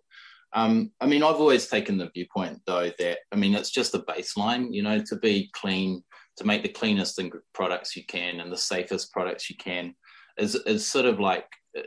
[0.54, 3.98] Um, I mean, I've always taken the viewpoint though that I mean it's just a
[3.98, 6.02] baseline, you know, to be clean,
[6.38, 7.20] to make the cleanest
[7.52, 9.94] products you can and the safest products you can,
[10.38, 11.82] is is sort of like, uh,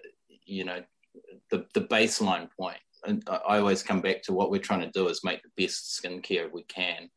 [0.46, 0.84] you know,
[1.50, 2.80] the, the baseline point.
[3.06, 6.02] And I always come back to what we're trying to do is make the best
[6.02, 7.10] skincare we can.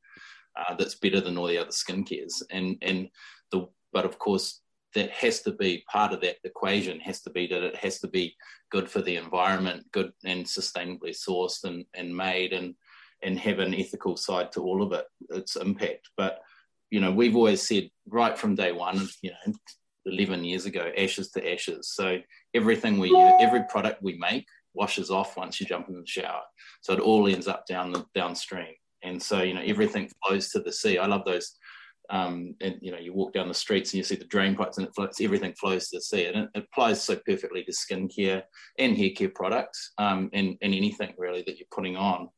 [0.56, 2.42] Uh, that's better than all the other skincares.
[2.50, 3.08] And and
[3.50, 4.60] the but of course
[4.94, 8.08] that has to be part of that equation has to be that it has to
[8.08, 8.36] be
[8.70, 12.74] good for the environment, good and sustainably sourced and, and made and
[13.22, 16.08] and have an ethical side to all of it, its impact.
[16.16, 16.40] But
[16.90, 19.54] you know, we've always said right from day one, you know,
[20.10, 21.92] 11 years ago, ashes to ashes.
[21.94, 22.18] So
[22.54, 26.42] everything we every product we make washes off once you jump in the shower.
[26.80, 28.74] So it all ends up down the downstream.
[29.02, 30.98] And so, you know, everything flows to the sea.
[30.98, 31.56] I love those.
[32.10, 34.78] Um, and you know, you walk down the streets and you see the drain pipes
[34.78, 36.26] and it floats, everything flows to the sea.
[36.26, 38.42] And it, it applies so perfectly to skincare
[38.78, 42.28] and hair care products um, and, and anything really that you're putting on.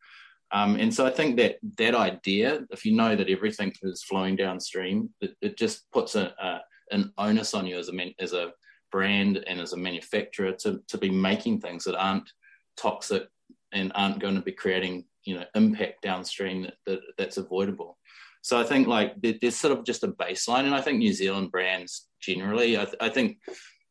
[0.52, 4.36] Um, and so I think that that idea, if you know that everything is flowing
[4.36, 6.60] downstream, it, it just puts a, a,
[6.92, 8.52] an onus on you as a as a
[8.90, 12.30] brand and as a manufacturer to, to be making things that aren't
[12.76, 13.26] toxic
[13.72, 17.96] and aren't going to be creating you know impact downstream that, that that's avoidable
[18.42, 21.52] so I think like there's sort of just a baseline, and I think New Zealand
[21.52, 23.38] brands generally, I, th- I think,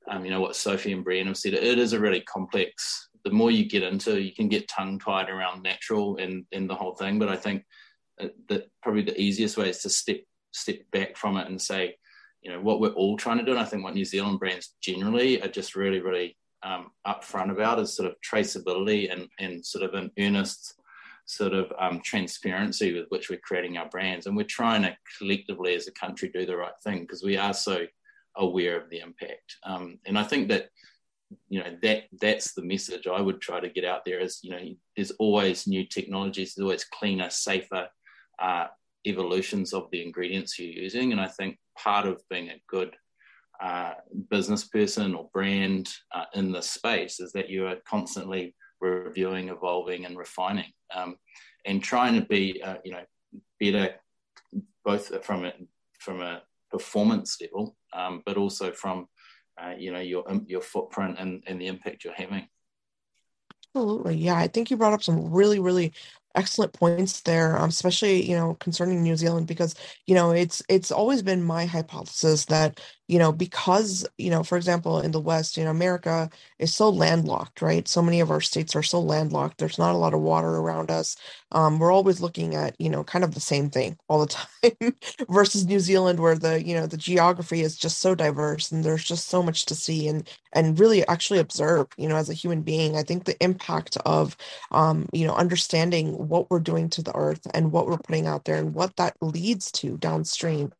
[0.09, 3.09] um, you know what Sophie and Brianne have said, it is a really complex.
[3.23, 6.75] The more you get into, you can get tongue tied around natural and and the
[6.75, 7.17] whole thing.
[7.17, 7.63] But I think
[8.49, 10.19] that probably the easiest way is to step
[10.51, 11.95] step back from it and say,
[12.41, 14.75] you know, what we're all trying to do, and I think what New Zealand brands
[14.81, 19.83] generally are just really really um, upfront about is sort of traceability and and sort
[19.83, 20.75] of an earnest
[21.25, 24.25] sort of um, transparency with which we're creating our brands.
[24.25, 27.53] And we're trying to collectively as a country do the right thing because we are
[27.53, 27.85] so
[28.35, 29.57] aware of the impact.
[29.63, 30.69] Um, and I think that,
[31.47, 34.51] you know, that that's the message I would try to get out there is, you
[34.51, 34.61] know,
[34.95, 37.87] there's always new technologies, there's always cleaner, safer
[38.39, 38.67] uh,
[39.05, 41.11] evolutions of the ingredients you're using.
[41.11, 42.95] And I think part of being a good
[43.61, 43.93] uh,
[44.29, 50.05] business person or brand uh, in this space is that you are constantly reviewing, evolving,
[50.05, 51.15] and refining, um,
[51.65, 53.03] and trying to be, uh, you know,
[53.59, 53.95] better
[54.83, 55.53] both from a
[55.99, 56.41] from a
[56.71, 59.07] performance level, um, but also from,
[59.61, 62.47] uh, you know, your your footprint and, and the impact you're having.
[63.75, 64.35] Absolutely, yeah.
[64.35, 65.93] I think you brought up some really, really
[66.35, 69.75] excellent points there um, especially you know concerning new zealand because
[70.07, 74.57] you know it's it's always been my hypothesis that you know because you know for
[74.57, 77.87] example in the west you know america is so landlocked right?
[77.87, 79.57] So many of our states are so landlocked.
[79.57, 81.15] There's not a lot of water around us.
[81.51, 84.27] Um, we're always looking at you know kind of the same thing all the
[84.81, 84.95] time
[85.29, 89.03] versus new zealand where the you know the geography is just so diverse and there's
[89.03, 92.61] just so much to see and and really actually observe you know as a human
[92.61, 92.95] being.
[92.97, 94.35] I think the impact of
[94.71, 98.45] um, you know understanding what we're doing to the earth and what we're putting out
[98.45, 100.71] there and what that leads to downstream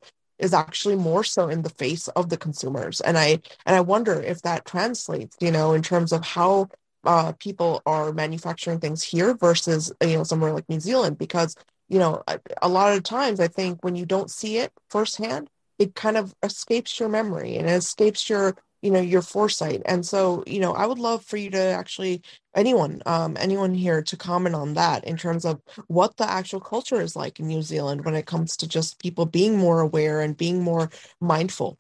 [0.42, 3.02] is actually more so in the face of the consumers.
[3.02, 6.70] And i and i wonder if that translates you know in terms of how
[7.04, 11.56] uh, people are manufacturing things here versus you know somewhere like new zealand because
[11.90, 15.50] you know a, a lot of times i think when you don't see it firsthand
[15.80, 19.82] it kind of escapes your memory and it escapes your you know your foresight.
[19.86, 22.22] And so you know i would love for you to actually
[22.56, 27.02] anyone um anyone here to comment on that in terms of what the actual culture
[27.02, 30.38] is like in new zealand when it comes to just people being more aware and
[30.38, 30.89] being more
[31.20, 31.78] mindful.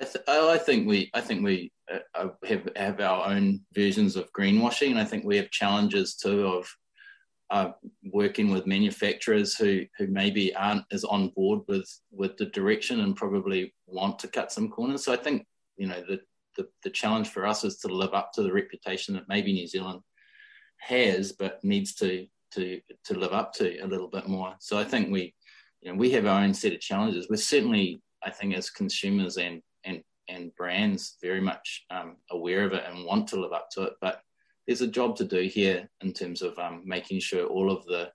[0.00, 4.16] I, th- I think we i think we uh, uh, have have our own versions
[4.16, 6.68] of greenwashing and i think we have challenges too of
[7.48, 7.70] uh,
[8.12, 13.14] working with manufacturers who who maybe aren't as on board with with the direction and
[13.14, 15.04] probably want to cut some corners.
[15.04, 16.20] So i think you know, the,
[16.56, 19.66] the, the challenge for us is to live up to the reputation that maybe New
[19.66, 20.00] Zealand
[20.78, 24.54] has, but needs to to to live up to a little bit more.
[24.60, 25.34] So I think we,
[25.80, 27.28] you know, we have our own set of challenges.
[27.28, 32.72] We're certainly, I think, as consumers and and and brands, very much um, aware of
[32.72, 33.94] it and want to live up to it.
[34.00, 34.20] But
[34.66, 38.10] there's a job to do here in terms of um, making sure all of the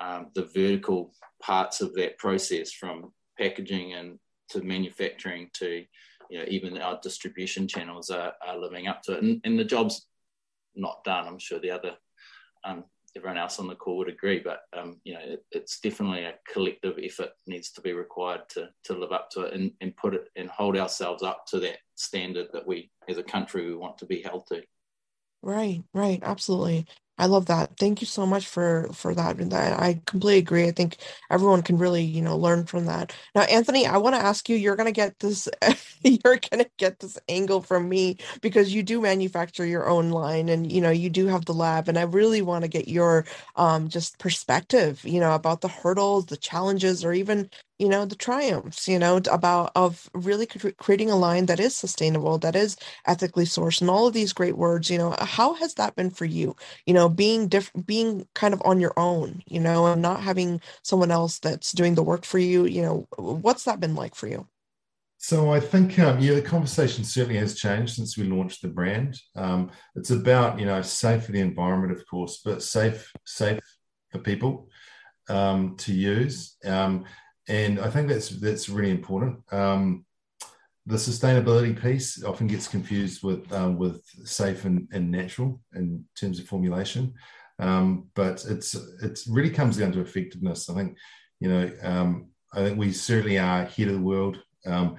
[0.00, 4.18] um, the vertical parts of that process, from packaging and
[4.50, 5.84] to manufacturing to
[6.34, 9.22] you know, even our distribution channels are, are living up to it.
[9.22, 10.08] And, and the job's
[10.74, 11.28] not done.
[11.28, 11.92] I'm sure the other,
[12.64, 12.82] um,
[13.16, 16.34] everyone else on the call would agree, but um, you know, it, it's definitely a
[16.52, 20.12] collective effort needs to be required to, to live up to it and, and put
[20.12, 23.96] it and hold ourselves up to that standard that we, as a country, we want
[23.98, 24.60] to be held to.
[25.40, 26.86] Right, right, absolutely.
[27.18, 27.76] I love that.
[27.78, 29.38] Thank you so much for for that.
[29.38, 30.66] And I completely agree.
[30.66, 30.96] I think
[31.30, 33.14] everyone can really, you know, learn from that.
[33.36, 34.56] Now, Anthony, I want to ask you.
[34.56, 35.48] You're gonna get this.
[36.02, 40.70] you're gonna get this angle from me because you do manufacture your own line, and
[40.72, 41.88] you know, you do have the lab.
[41.88, 46.26] And I really want to get your um, just perspective, you know, about the hurdles,
[46.26, 47.48] the challenges, or even
[47.78, 52.38] you know the triumphs you know about of really creating a line that is sustainable
[52.38, 55.94] that is ethically sourced and all of these great words you know how has that
[55.96, 56.54] been for you
[56.86, 60.60] you know being different being kind of on your own you know and not having
[60.82, 64.28] someone else that's doing the work for you you know what's that been like for
[64.28, 64.46] you
[65.16, 69.18] so I think um, yeah, the conversation certainly has changed since we launched the brand.
[69.34, 73.58] Um, it's about you know safe for the environment, of course, but safe safe
[74.10, 74.68] for people
[75.30, 76.56] um, to use.
[76.64, 77.06] Um,
[77.48, 79.40] and I think that's that's really important.
[79.52, 80.04] Um,
[80.86, 86.38] the sustainability piece often gets confused with um, with safe and, and, natural in terms
[86.38, 87.14] of formulation,
[87.58, 90.68] um, but it's it really comes down to effectiveness.
[90.68, 90.96] I think
[91.40, 94.96] you know um, I think we certainly are ahead of the world um,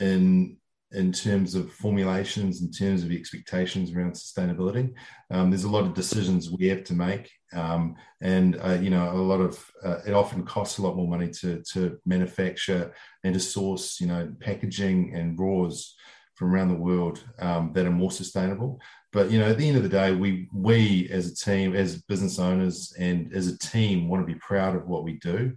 [0.00, 0.56] in
[0.92, 4.94] in terms of formulations, in terms of expectations around sustainability.
[5.30, 9.10] Um, there's a lot of decisions we have to make, um, and uh, you know,
[9.10, 12.94] a lot of uh, it often costs a lot more money to to manufacture
[13.24, 15.94] and to source, you know, packaging and raws
[16.34, 18.80] from around the world um, that are more sustainable.
[19.12, 22.02] But you know, at the end of the day, we we as a team, as
[22.02, 25.52] business owners, and as a team, want to be proud of what we do.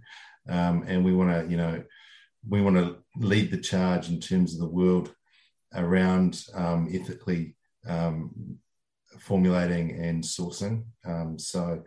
[0.48, 1.82] um, and we want to, you know,
[2.48, 5.14] we want to lead the charge in terms of the world
[5.74, 7.54] around um, ethically
[7.86, 8.58] um,
[9.18, 10.84] formulating and sourcing.
[11.04, 11.82] Um, so,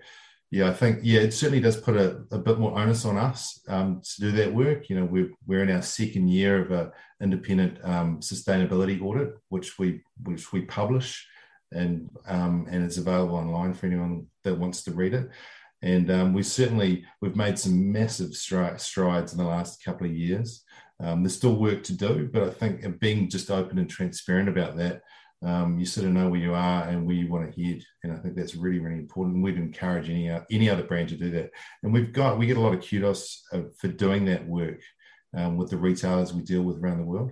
[0.52, 3.60] yeah, I think yeah, it certainly does put a, a bit more onus on us
[3.68, 4.90] um, to do that work.
[4.90, 6.92] You know, we're we're in our second year of a
[7.22, 11.28] independent um, sustainability audit, which we which we publish,
[11.72, 15.30] and and it's available online for anyone that wants to read it.
[15.82, 20.14] And um, we certainly we've made some massive stri- strides in the last couple of
[20.14, 20.63] years.
[21.04, 24.78] Um, there's still work to do, but I think being just open and transparent about
[24.78, 25.02] that
[25.44, 27.84] um, you sort of know where you are and where you want to head.
[28.04, 29.44] And I think that's really, really important.
[29.44, 31.52] we'd encourage any uh, any other brand to do that.
[31.84, 34.82] And we've got we get a lot of kudos uh, for doing that work
[35.36, 37.32] um, with the retailers we deal with around the world.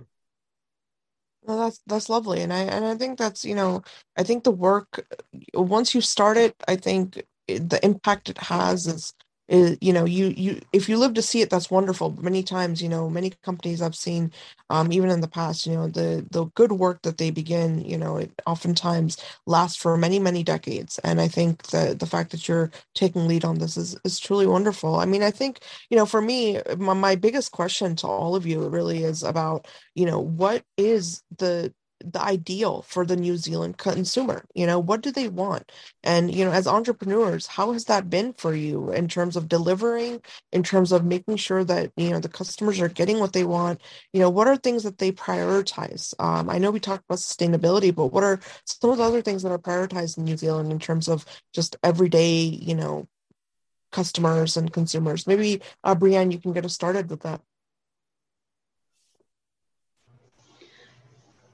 [1.42, 3.82] Well, that's that's lovely, and I and I think that's you know
[4.16, 5.06] I think the work
[5.54, 9.14] once you start it, I think the impact it has is
[9.52, 12.10] is you know you you if you live to see it that's wonderful.
[12.22, 14.32] Many times you know many companies i've seen
[14.70, 17.98] um, even in the past you know the the good work that they begin you
[17.98, 20.98] know it oftentimes lasts for many many decades.
[21.04, 24.46] And i think that the fact that you're taking lead on this is is truly
[24.46, 24.96] wonderful.
[24.96, 28.46] I mean i think you know for me my, my biggest question to all of
[28.46, 31.72] you really is about you know what is the
[32.04, 34.44] the ideal for the New Zealand consumer?
[34.54, 35.70] You know, what do they want?
[36.02, 40.20] And, you know, as entrepreneurs, how has that been for you in terms of delivering,
[40.52, 43.80] in terms of making sure that, you know, the customers are getting what they want?
[44.12, 46.14] You know, what are things that they prioritize?
[46.18, 49.42] Um, I know we talked about sustainability, but what are some of the other things
[49.42, 53.08] that are prioritized in New Zealand in terms of just everyday, you know,
[53.92, 55.26] customers and consumers?
[55.26, 57.40] Maybe, uh, Brianne, you can get us started with that.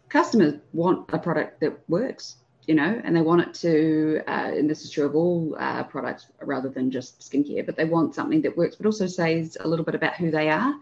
[0.09, 2.37] Customers want a product that works
[2.67, 5.83] you know and they want it to uh, and this is true of all uh,
[5.85, 9.69] products rather than just skincare but they want something that works but also says a
[9.69, 10.75] little bit about who they are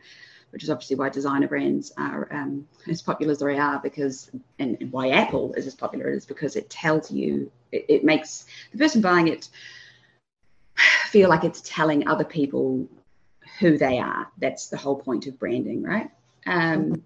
[0.50, 4.76] which is obviously why designer brands are um, as popular as they are because and,
[4.80, 8.78] and, why apple is as popular is because it tells you it, it makes the
[8.78, 9.48] person buying it
[11.06, 12.86] feel like it's telling other people
[13.58, 14.30] who they are.
[14.38, 16.10] That's the whole point of branding right?
[16.46, 17.02] Um,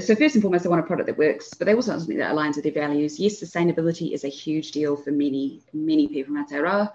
[0.00, 2.18] so first and foremost, they want a product that works, but they also want something
[2.18, 3.18] that aligns with their values.
[3.18, 6.92] Yes, sustainability is a huge deal for many, many people from Aotearoa.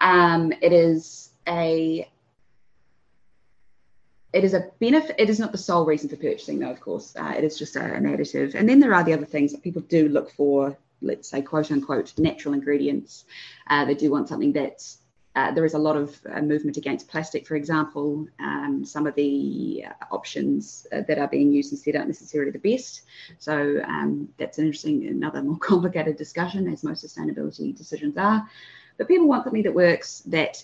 [0.00, 2.08] Um, it is a
[4.32, 5.16] it is a benefit.
[5.18, 6.70] It is not the sole reason for purchasing, though.
[6.70, 8.54] Of course, uh, it is just a, an additive.
[8.54, 10.78] And then there are the other things that people do look for.
[11.02, 13.24] Let's say, quote unquote, natural ingredients.
[13.66, 14.98] Uh, they do want something that's
[15.36, 18.26] uh, there is a lot of uh, movement against plastic, for example.
[18.40, 23.02] Um, some of the options uh, that are being used instead aren't necessarily the best.
[23.38, 28.48] So um, that's an interesting, another more complicated discussion, as most sustainability decisions are.
[28.98, 30.62] But people want something that works that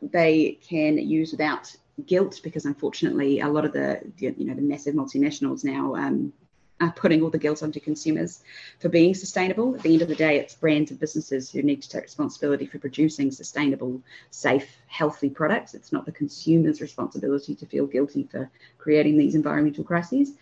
[0.00, 1.74] they can use without
[2.06, 6.32] guilt, because unfortunately, a lot of the you know the massive multinationals now um,
[6.80, 8.42] uh, putting all the guilt onto consumers
[8.80, 9.74] for being sustainable.
[9.74, 12.66] At the end of the day, it's brands and businesses who need to take responsibility
[12.66, 15.74] for producing sustainable, safe, healthy products.
[15.74, 20.32] It's not the consumer's responsibility to feel guilty for creating these environmental crises.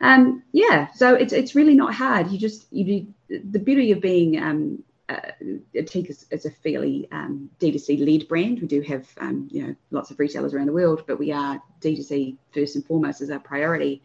[0.00, 2.30] Um, yeah, so it's it's really not hard.
[2.30, 2.84] You just you
[3.28, 5.20] do the beauty of being um, uh,
[5.74, 8.60] Ethique is, is, a fairly um, D2C led brand.
[8.60, 11.62] We do have um, you know lots of retailers around the world, but we are
[11.80, 14.02] D2C first and foremost as our priority.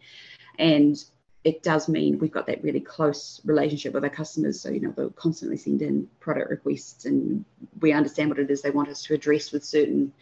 [0.58, 1.02] And
[1.44, 4.60] it does mean we've got that really close relationship with our customers.
[4.60, 7.44] So, you know, they'll constantly send in product requests and
[7.80, 10.12] we understand what it is they want us to address with certain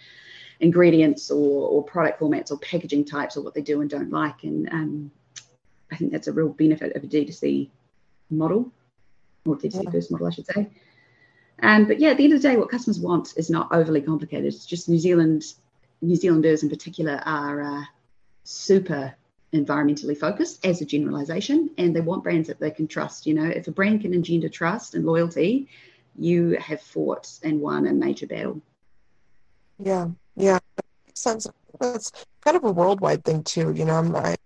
[0.60, 4.44] ingredients or, or product formats or packaging types or what they do and don't like.
[4.44, 5.10] And um,
[5.90, 7.70] I think that's a real benefit of a D2C
[8.30, 8.70] model
[9.46, 9.90] or D2C yeah.
[9.90, 10.68] first model, I should say.
[11.62, 14.02] Um, but yeah, at the end of the day, what customers want is not overly
[14.02, 14.46] complicated.
[14.46, 15.44] It's just New Zealand,
[16.02, 17.84] New Zealanders in particular are uh,
[18.44, 19.14] super
[19.64, 23.46] environmentally focused as a generalization and they want brands that they can trust you know.
[23.46, 25.68] If a brand can engender trust and loyalty
[26.18, 28.60] you have fought and won a major battle.
[29.78, 30.58] Yeah yeah.
[30.76, 31.46] That makes sense
[31.78, 34.12] that's kind of a worldwide thing too you know.
[34.14, 34.36] I,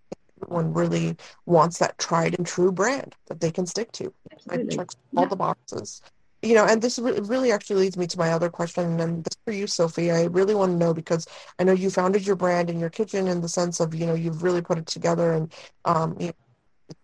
[0.42, 4.12] everyone really wants that tried and true brand that they can stick to.
[4.32, 4.76] Absolutely.
[4.76, 5.28] checks all yeah.
[5.28, 6.02] the boxes
[6.42, 9.52] you know, and this really actually leads me to my other question, and this for
[9.52, 10.10] you, Sophie.
[10.10, 11.26] I really want to know because
[11.58, 14.14] I know you founded your brand in your kitchen in the sense of you know
[14.14, 15.52] you've really put it together, and
[15.84, 16.32] um, you know,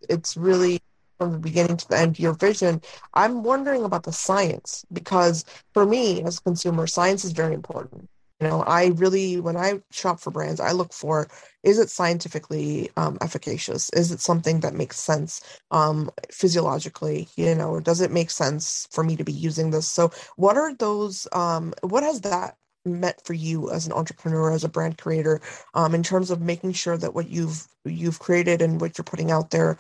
[0.09, 0.80] it's really
[1.18, 2.80] from the beginning to the end your vision.
[3.14, 8.09] I'm wondering about the science because for me as a consumer, science is very important.
[8.41, 11.26] You know, I really, when I shop for brands, I look for
[11.62, 13.89] is it scientifically um, efficacious?
[13.91, 17.28] Is it something that makes sense um, physiologically?
[17.37, 19.89] You know, does it make sense for me to be using this?
[19.89, 21.26] So, what are those?
[21.32, 25.41] Um, what has that meant for you as an entrepreneur, as a brand creator,
[25.74, 29.30] um, in terms of making sure that what you've you've created and what you're putting
[29.30, 29.78] out there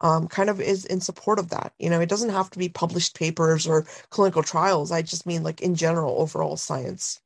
[0.00, 1.72] um, kind of is in support of that.
[1.78, 4.92] You know, it doesn't have to be published papers or clinical trials.
[4.92, 7.20] I just mean like in general, overall science.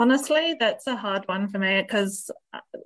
[0.00, 2.30] Honestly, that's a hard one for me because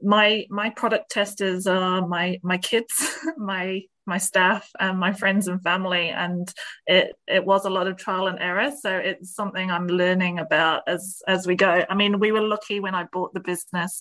[0.02, 5.62] my my product testers are my my kids, my my staff and my friends and
[5.62, 6.52] family and
[6.86, 8.70] it it was a lot of trial and error.
[8.80, 11.84] So it's something i'm learning about as as we go.
[11.88, 14.00] I mean we were lucky when i bought the business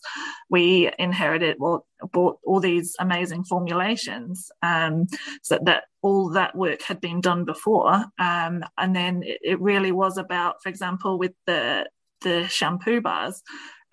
[0.49, 5.05] we inherited well bought all these amazing formulations um
[5.43, 9.91] so that all that work had been done before um and then it, it really
[9.91, 11.86] was about for example with the
[12.22, 13.41] the shampoo bars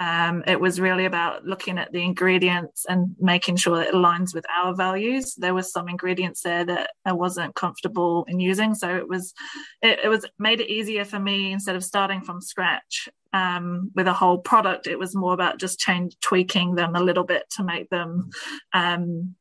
[0.00, 4.46] um, it was really about looking at the ingredients and making sure it aligns with
[4.48, 5.34] our values.
[5.34, 9.34] There was some ingredients there that I wasn't comfortable in using, so it was
[9.82, 14.06] it, it was made it easier for me instead of starting from scratch um, with
[14.06, 14.86] a whole product.
[14.86, 18.30] It was more about just change tweaking them a little bit to make them
[18.72, 19.34] um,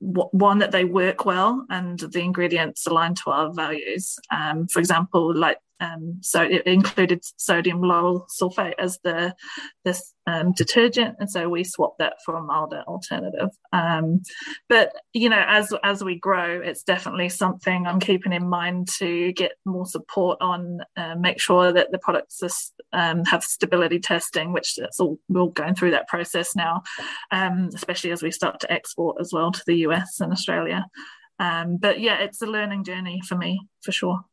[0.00, 4.16] one that they work well and the ingredients align to our values.
[4.30, 9.34] Um, for example, like um, so it included sodium lauryl sulfate as the
[9.84, 13.50] this um, detergent, and so we swapped that for a milder alternative.
[13.72, 14.22] Um,
[14.68, 19.32] but you know, as as we grow, it's definitely something I'm keeping in mind to
[19.32, 22.50] get more support on, uh, make sure that the products are,
[22.92, 26.82] um, have stability testing, which that's all we're going through that process now,
[27.30, 30.86] um, especially as we start to export as well to the US and Australia.
[31.38, 34.24] Um, but yeah, it's a learning journey for me for sure.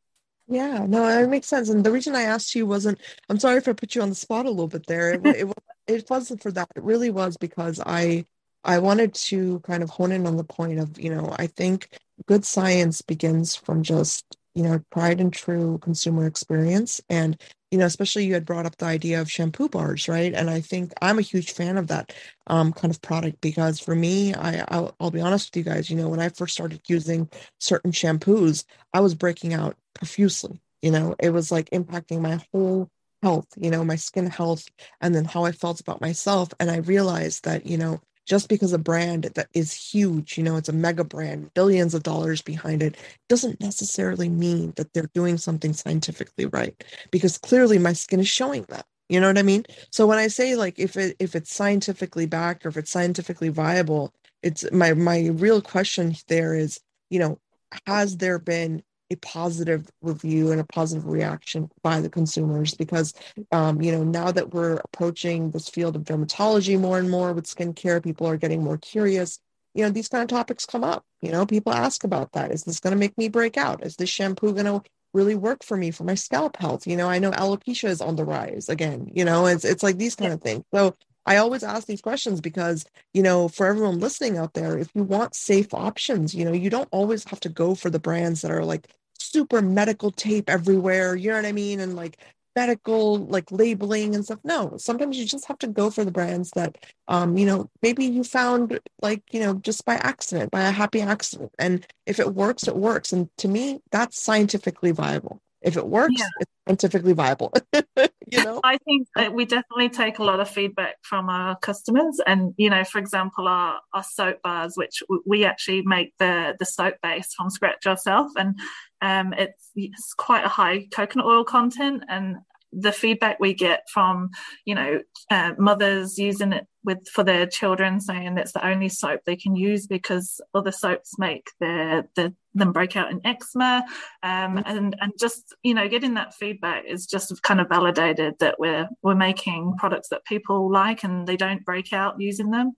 [0.48, 1.70] Yeah, no, it makes sense.
[1.70, 4.16] And the reason I asked you wasn't, I'm sorry if I put you on the
[4.16, 5.14] spot a little bit there.
[5.14, 5.54] It, it,
[5.88, 6.68] it wasn't for that.
[6.76, 8.26] It really was because I,
[8.64, 11.98] I wanted to kind of hone in on the point of, you know, I think
[12.28, 17.02] good science begins from just, you know, tried and true consumer experience.
[17.10, 17.41] And,
[17.72, 20.34] you know, especially you had brought up the idea of shampoo bars, right?
[20.34, 22.14] And I think I'm a huge fan of that
[22.46, 25.89] um, kind of product because for me, I, I'll, I'll be honest with you guys,
[25.89, 27.30] you know, when I first started using
[27.60, 30.62] certain shampoos, I was breaking out profusely.
[30.82, 32.89] You know, it was like impacting my whole
[33.24, 34.68] health, you know, my skin health,
[35.02, 36.50] and then how I felt about myself.
[36.60, 40.58] And I realized that, you know, just because a brand that is huge, you know,
[40.58, 42.98] it's a mega brand, billions of dollars behind it,
[43.30, 46.84] doesn't necessarily mean that they're doing something scientifically right.
[47.12, 48.86] Because clearly my skin is showing that.
[49.10, 49.66] You know what I mean?
[49.91, 53.50] So when I say like if it if it's scientifically backed or if it's scientifically
[53.50, 56.80] viable, it's my my real question there is,
[57.12, 57.39] you know,
[57.86, 58.82] has there been
[59.12, 63.14] a positive review and a positive reaction by the consumers because
[63.51, 67.45] um, you know now that we're approaching this field of dermatology more and more with
[67.45, 69.39] skincare people are getting more curious.
[69.74, 72.51] You know these kind of topics come up you know people ask about that.
[72.51, 73.84] Is this going to make me break out?
[73.86, 74.82] Is this shampoo going to
[75.14, 76.88] really work for me for my scalp health?
[76.88, 79.97] You know i know alopecia is on the rise again you know it's, it's like
[79.97, 80.64] these kind of things.
[80.74, 80.95] So
[81.26, 85.04] I always ask these questions because, you know, for everyone listening out there, if you
[85.04, 88.52] want safe options, you know, you don't always have to go for the brands that
[88.52, 88.88] are like
[89.20, 91.80] super medical tape everywhere, you know what I mean?
[91.80, 92.18] And like
[92.56, 94.40] medical like labeling and stuff.
[94.44, 98.06] No, sometimes you just have to go for the brands that um, you know, maybe
[98.06, 101.52] you found like, you know, just by accident, by a happy accident.
[101.60, 103.12] And if it works, it works.
[103.14, 105.42] And to me, that's scientifically viable.
[105.66, 106.28] If it works, yeah.
[106.39, 107.51] it's scientifically viable.
[107.74, 112.53] you know, I think we definitely take a lot of feedback from our customers, and
[112.57, 116.95] you know, for example, our, our soap bars, which we actually make the the soap
[117.01, 118.59] base from scratch ourselves, and
[119.01, 122.38] um, it's, it's quite a high coconut oil content, and
[122.78, 124.30] the feedback we get from
[124.66, 125.02] you know
[125.32, 129.56] uh, mothers using it with for their children saying it's the only soap they can
[129.56, 133.84] use because other soaps make their, their them break out in eczema.
[134.24, 138.60] Um, and and just you know getting that feedback is just kind of validated that
[138.60, 142.74] we're we're making products that people like and they don't break out using them.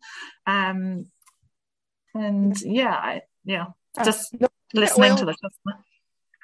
[0.45, 1.07] Um,
[2.15, 3.65] and yeah I, yeah
[4.03, 4.33] just
[4.73, 5.83] listening to the customer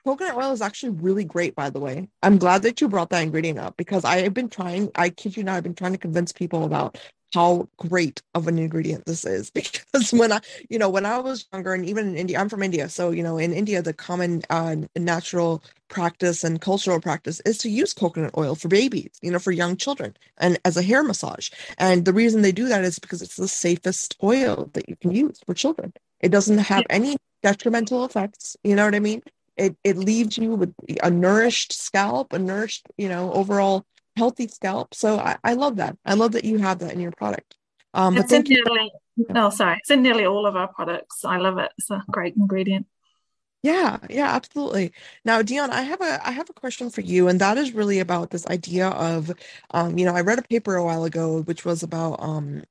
[0.06, 2.08] coconut oil is actually really great, by the way.
[2.22, 5.38] I'm glad that you brought that ingredient up because I have been trying, I kid
[5.38, 6.98] you not, I've been trying to convince people about
[7.34, 10.40] how great of an ingredient this is because when I,
[10.70, 12.90] you know, when I was younger and even in India, I'm from India.
[12.90, 17.70] So, you know, in India, the common uh, natural practice and cultural practice is to
[17.70, 21.50] use coconut oil for babies, you know, for young children and as a hair massage.
[21.78, 25.12] And the reason they do that is because it's the safest oil that you can
[25.12, 25.94] use for children.
[26.20, 28.56] It doesn't have any detrimental effects.
[28.64, 29.22] You know what I mean?
[29.58, 33.86] It it leaves you with a nourished scalp, a nourished, you know, overall
[34.16, 34.94] healthy scalp.
[34.94, 35.98] So I, I love that.
[36.06, 37.56] I love that you have that in your product.
[37.94, 38.92] Um, it's in nearly,
[39.30, 41.24] no, sorry, it's in nearly all of our products.
[41.24, 41.72] I love it.
[41.78, 42.88] It's a great ingredient.
[43.62, 44.92] Yeah, yeah, absolutely.
[45.24, 48.00] Now, Dion, I have a I have a question for you, and that is really
[48.00, 49.32] about this idea of,
[49.72, 52.64] um, you know, I read a paper a while ago which was about um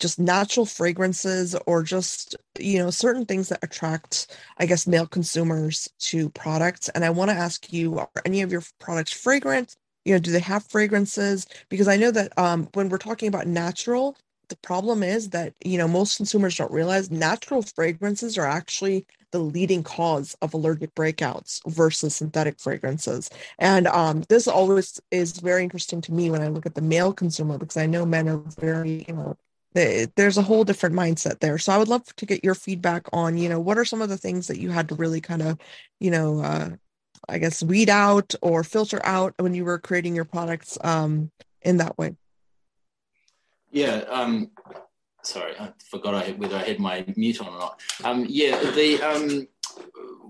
[0.00, 5.88] just natural fragrances or just you know certain things that attract i guess male consumers
[5.98, 6.88] to products.
[6.90, 9.76] And i want to ask you are any of your products fragrant?
[10.04, 11.46] You know do they have fragrances?
[11.68, 14.16] Because i know that um, when we're talking about natural
[14.48, 19.38] the problem is that you know most consumers don't realize natural fragrances are actually the
[19.40, 23.28] leading cause of allergic breakouts versus synthetic fragrances.
[23.58, 27.12] And um, this always is very interesting to me when i look at the male
[27.12, 29.36] consumer because i know men are very you know
[29.74, 33.36] there's a whole different mindset there so i would love to get your feedback on
[33.36, 35.58] you know what are some of the things that you had to really kind of
[36.00, 36.70] you know uh,
[37.28, 41.30] i guess weed out or filter out when you were creating your products um,
[41.62, 42.14] in that way
[43.74, 44.04] yeah.
[44.08, 44.52] Um,
[45.22, 47.80] sorry, I forgot I, whether I had my mute on or not.
[48.04, 49.48] Um, yeah, the um,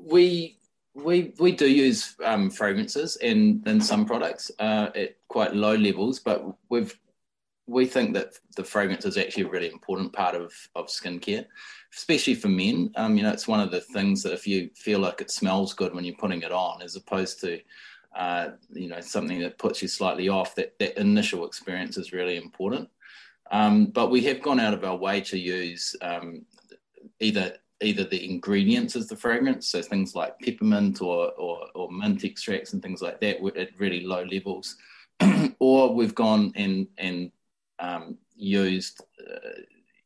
[0.03, 0.57] we
[0.95, 6.21] we we do use um, fragrances in in some products uh, at quite low levels,
[6.21, 6.99] but we've
[7.67, 11.47] we think that the fragrance is actually a really important part of of skincare,
[11.95, 12.91] especially for men.
[12.97, 15.75] Um, you know, it's one of the things that if you feel like it smells
[15.75, 17.61] good when you're putting it on, as opposed to
[18.17, 22.37] uh, you know something that puts you slightly off, that that initial experience is really
[22.37, 22.89] important.
[23.51, 26.45] Um, but we have gone out of our way to use um,
[27.21, 32.25] either either the ingredients as the fragrance, so things like peppermint or, or, or mint
[32.25, 34.77] extracts and things like that at really low levels,
[35.59, 37.31] or we've gone and and
[37.79, 39.61] um, used uh,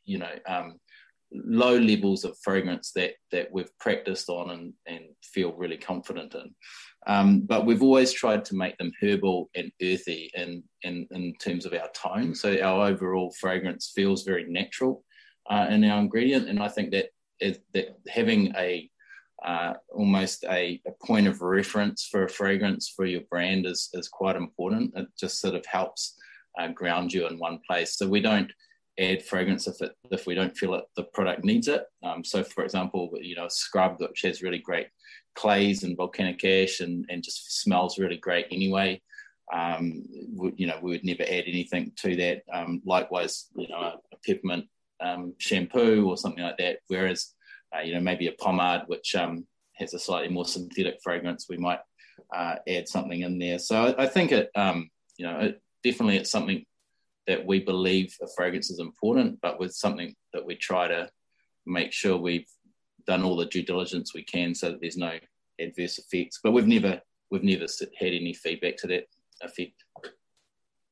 [0.04, 0.78] you know um,
[1.32, 6.54] low levels of fragrance that that we've practiced on and, and feel really confident in.
[7.06, 11.64] Um, but we've always tried to make them herbal and earthy in, in, in terms
[11.64, 12.34] of our tone.
[12.34, 15.04] So our overall fragrance feels very natural
[15.48, 16.48] uh, in our ingredient.
[16.48, 17.06] And I think that,
[17.40, 18.90] is, that having a
[19.44, 24.08] uh, almost a, a, point of reference for a fragrance for your brand is, is
[24.08, 24.92] quite important.
[24.96, 26.16] It just sort of helps
[26.58, 27.96] uh, ground you in one place.
[27.96, 28.50] So we don't
[28.98, 31.84] add fragrance if it if we don't feel it the product needs it.
[32.02, 34.88] Um, so for example, you know, scrub which has really great
[35.36, 39.00] clays and volcanic ash and, and just smells really great anyway.
[39.52, 40.04] Um,
[40.34, 42.42] we, you know, we would never add anything to that.
[42.52, 44.66] Um, likewise, you know, a, a peppermint
[45.00, 46.80] um, shampoo or something like that.
[46.88, 47.34] Whereas,
[47.74, 51.56] uh, you know, maybe a pomade which um, has a slightly more synthetic fragrance, we
[51.56, 51.80] might
[52.34, 53.58] uh, add something in there.
[53.58, 56.64] So I, I think it, um, you know, it, definitely it's something
[57.26, 61.08] that we believe a fragrance is important, but with something that we try to
[61.66, 62.48] make sure we've
[63.06, 65.18] done all the due diligence we can so that there's no
[65.60, 66.40] adverse effects.
[66.42, 67.00] But we've never
[67.30, 67.66] we've never
[67.98, 69.04] had any feedback to that
[69.42, 69.84] effect.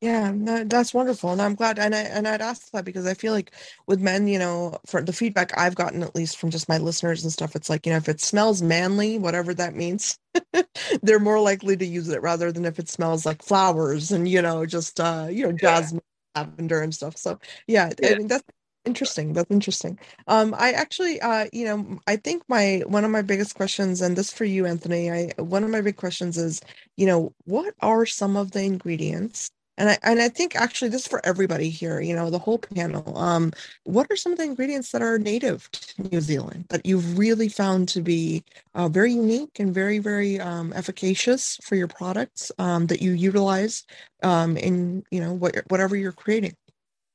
[0.03, 1.79] Yeah, no, that's wonderful, and I'm glad.
[1.79, 3.53] And I and I'd ask that because I feel like
[3.87, 7.23] with men, you know, for the feedback I've gotten, at least from just my listeners
[7.25, 10.19] and stuff, it's like you know, if it smells manly, whatever that means,
[11.03, 14.43] they're more likely to use it rather than if it smells like flowers and you
[14.43, 16.03] know, just uh, you know, jasmine,
[16.35, 16.43] yeah.
[16.43, 17.17] lavender, and stuff.
[17.17, 18.11] So yeah, yeah.
[18.11, 18.45] I mean that's
[18.85, 23.21] interesting that's interesting um i actually uh you know i think my one of my
[23.21, 26.61] biggest questions and this for you anthony i one of my big questions is
[26.97, 31.03] you know what are some of the ingredients and I and I think actually this
[31.03, 33.17] is for everybody here, you know, the whole panel.
[33.17, 33.53] Um,
[33.85, 37.49] what are some of the ingredients that are native to New Zealand that you've really
[37.49, 38.43] found to be
[38.75, 43.85] uh, very unique and very very um, efficacious for your products um, that you utilize
[44.23, 46.55] um, in you know what, whatever you're creating?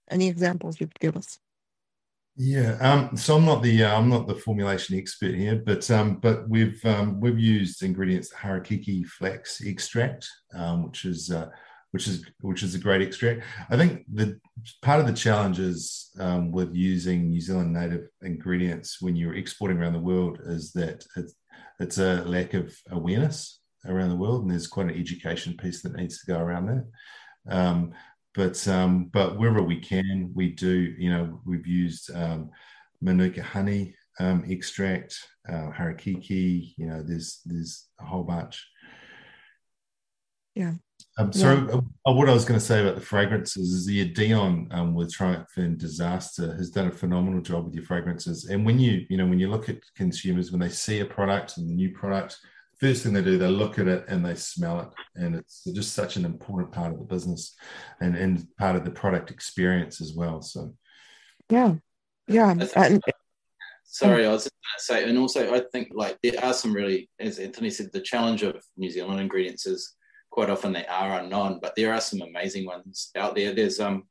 [0.09, 1.39] Any examples you could give us?
[2.37, 6.15] Yeah, um, so I'm not the uh, I'm not the formulation expert here, but um,
[6.17, 6.81] but we've
[7.19, 10.27] we've used ingredients Harakeke flax extract,
[10.83, 11.49] which is uh,
[11.91, 13.43] which is which is a great extract.
[13.69, 14.39] I think the
[14.81, 19.77] part of the challenge is um, with using New Zealand native ingredients when you're exporting
[19.77, 21.35] around the world is that it's,
[21.79, 25.95] it's a lack of awareness around the world, and there's quite an education piece that
[25.95, 26.85] needs to go around that.
[27.49, 27.93] Um,
[28.33, 30.95] but um, but wherever we can, we do.
[30.97, 32.51] You know, we've used um,
[33.01, 35.17] manuka honey um, extract,
[35.49, 36.73] uh, harakeke.
[36.77, 38.65] You know, there's there's a whole bunch.
[40.55, 40.73] Yeah.
[41.17, 41.79] Um, so yeah.
[42.05, 45.11] uh, what I was going to say about the fragrances is the Dion um, with
[45.13, 48.45] Triumph and Disaster has done a phenomenal job with your fragrances.
[48.45, 51.57] And when you you know when you look at consumers when they see a product
[51.57, 52.39] and the new product,
[52.81, 54.87] first thing they do, they look at it and they smell it.
[55.15, 57.55] And it's just such an important part of the business
[58.01, 60.41] and, and part of the product experience as well.
[60.41, 60.73] So,
[61.49, 61.75] yeah.
[62.27, 62.51] Yeah.
[62.51, 63.01] And,
[63.83, 67.07] sorry, I was going to say, and also I think like there are some really,
[67.19, 69.95] as Anthony said, the challenge of New Zealand ingredients is
[70.31, 73.53] quite often they are unknown, but there are some amazing ones out there.
[73.53, 74.05] There's, um,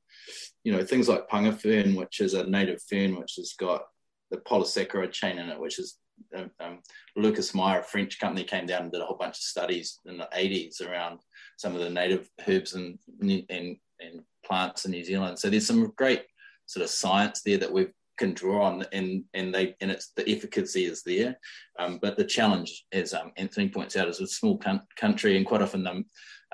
[0.62, 3.83] you know, things like punga fern, which is a native fern, which has got
[4.31, 5.97] the polysaccharide chain in it, which is
[6.37, 6.79] um, um,
[7.16, 10.18] Lucas Meyer, a French company, came down and did a whole bunch of studies in
[10.18, 11.21] the 80s around
[11.57, 15.39] some of the native herbs and, and, and plants in New Zealand.
[15.39, 16.25] So there's some great
[16.66, 17.89] sort of science there that we
[18.21, 21.39] can draw on, and and they and it's the efficacy is there.
[21.79, 24.61] Um, but the challenge, as um, Anthony points out, is a small
[24.97, 26.05] country, and quite often um,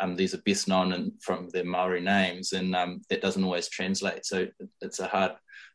[0.01, 3.69] um, these are best known in, from their Maori names, and um, that doesn't always
[3.69, 4.25] translate.
[4.25, 4.47] So
[4.81, 5.33] it's a hard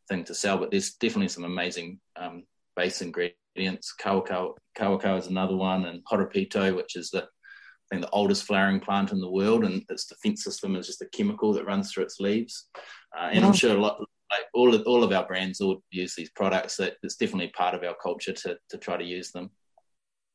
[0.07, 0.57] thing to sell.
[0.57, 2.43] But there's definitely some amazing um,
[2.75, 3.93] base ingredients.
[4.01, 9.11] Kawakawa, is another one, and Horopito, which is the I think the oldest flowering plant
[9.11, 12.21] in the world, and its defense system is just a chemical that runs through its
[12.21, 12.69] leaves.
[13.13, 13.99] Uh, and I'm sure a lot,
[14.31, 16.77] like all of all of our brands all use these products.
[16.77, 19.51] That it's definitely part of our culture to to try to use them.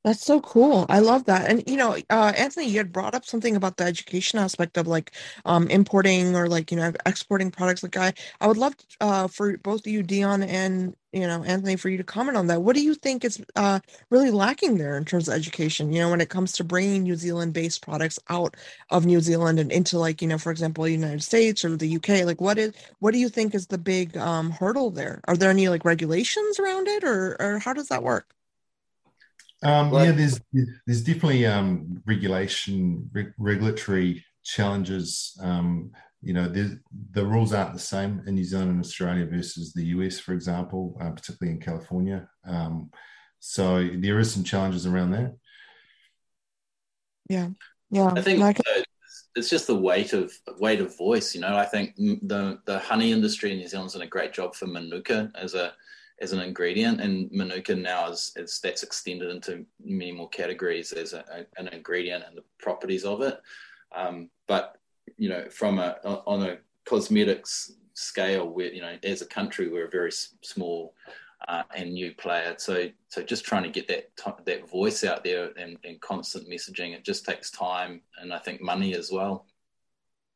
[0.06, 0.86] That's so cool.
[0.88, 1.50] I love that.
[1.50, 4.86] And you know, uh, Anthony, you had brought up something about the education aspect of
[4.86, 5.10] like
[5.44, 7.82] um, importing or like you know exporting products.
[7.82, 11.88] Like I, I would love uh, for both you, Dion, and you know Anthony, for
[11.88, 12.62] you to comment on that.
[12.62, 15.92] What do you think is uh, really lacking there in terms of education?
[15.92, 18.56] You know, when it comes to bringing New Zealand-based products out
[18.90, 21.96] of New Zealand and into like you know, for example, the United States or the
[21.96, 22.24] UK.
[22.24, 25.20] Like, what is what do you think is the big um, hurdle there?
[25.26, 28.32] Are there any like regulations around it, or or how does that work?
[29.62, 30.40] Um, yeah, there's
[30.86, 35.36] there's definitely um, regulation, re- regulatory challenges.
[35.42, 35.92] Um,
[36.26, 40.18] you know, the rules aren't the same in New Zealand and Australia versus the US,
[40.18, 42.28] for example, uh, particularly in California.
[42.44, 42.90] Um,
[43.38, 45.36] so there is some challenges around that.
[47.28, 47.50] Yeah,
[47.90, 48.12] yeah.
[48.16, 48.58] I think like-
[49.36, 51.32] it's just the weight of weight of voice.
[51.32, 54.56] You know, I think the the honey industry in New Zealand's done a great job
[54.56, 55.74] for Manuka as a
[56.20, 61.12] as an ingredient, and Manuka now is, is that's extended into many more categories as
[61.12, 63.40] a, a, an ingredient and the properties of it.
[63.94, 64.76] Um, but
[65.16, 69.86] you know, from a on a cosmetics scale, where you know, as a country, we're
[69.86, 70.94] a very small
[71.48, 72.54] uh, and new player.
[72.58, 76.48] So, so just trying to get that t- that voice out there and, and constant
[76.48, 79.46] messaging, it just takes time and I think money as well.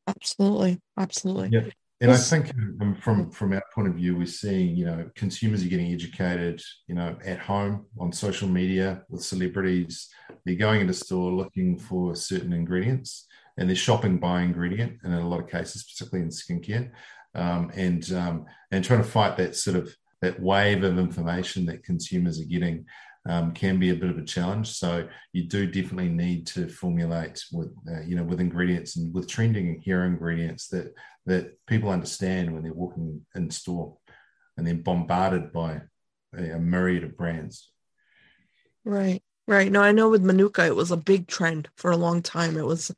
[0.07, 1.49] Absolutely, absolutely.
[1.51, 1.69] Yeah.
[2.01, 2.51] And I think
[2.81, 6.59] um, from from our point of view, we're seeing you know consumers are getting educated,
[6.87, 10.09] you know, at home on social media with celebrities.
[10.43, 13.27] They're going into store looking for certain ingredients,
[13.61, 14.97] and they're shopping by ingredient.
[15.03, 16.89] And in a lot of cases, particularly in skincare,
[17.35, 21.83] um, and um, and trying to fight that sort of that wave of information that
[21.83, 22.85] consumers are getting
[23.29, 24.71] um, can be a bit of a challenge.
[24.71, 29.27] So you do definitely need to formulate with uh, you know with ingredients and with
[29.27, 30.95] trending and hero ingredients that
[31.27, 33.95] that people understand when they're walking in store
[34.57, 35.81] and they're bombarded by
[36.35, 37.71] a, a myriad of brands.
[38.83, 39.21] Right.
[39.47, 39.71] Right.
[39.71, 42.57] No, I know with Manuka, it was a big trend for a long time.
[42.57, 42.91] It was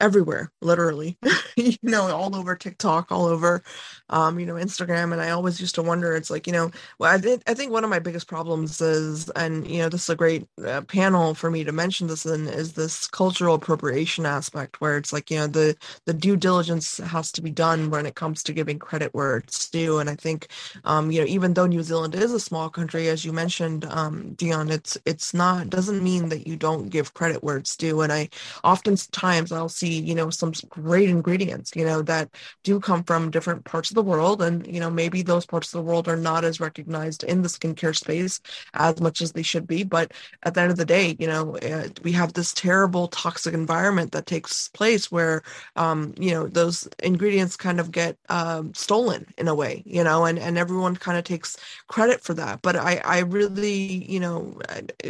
[0.00, 1.18] everywhere literally
[1.56, 3.62] you know all over tiktok all over
[4.10, 7.14] um you know instagram and i always used to wonder it's like you know well
[7.14, 10.10] i, th- I think one of my biggest problems is and you know this is
[10.10, 14.80] a great uh, panel for me to mention this in is this cultural appropriation aspect
[14.80, 15.76] where it's like you know the
[16.06, 19.70] the due diligence has to be done when it comes to giving credit where it's
[19.70, 20.48] due and i think
[20.84, 24.34] um you know even though new zealand is a small country as you mentioned um
[24.34, 28.12] dion it's it's not doesn't mean that you don't give credit where it's due and
[28.12, 28.28] i
[28.64, 32.30] oftentimes i'll see see, you know, some great ingredients, you know, that
[32.62, 34.42] do come from different parts of the world.
[34.42, 37.48] And, you know, maybe those parts of the world are not as recognized in the
[37.48, 38.40] skincare space
[38.74, 39.84] as much as they should be.
[39.84, 40.12] But
[40.42, 44.12] at the end of the day, you know, uh, we have this terrible toxic environment
[44.12, 45.42] that takes place where,
[45.76, 50.24] um, you know, those ingredients kind of get um, stolen in a way, you know,
[50.24, 51.56] and, and everyone kind of takes
[51.88, 52.62] credit for that.
[52.62, 54.58] But I, I really, you know,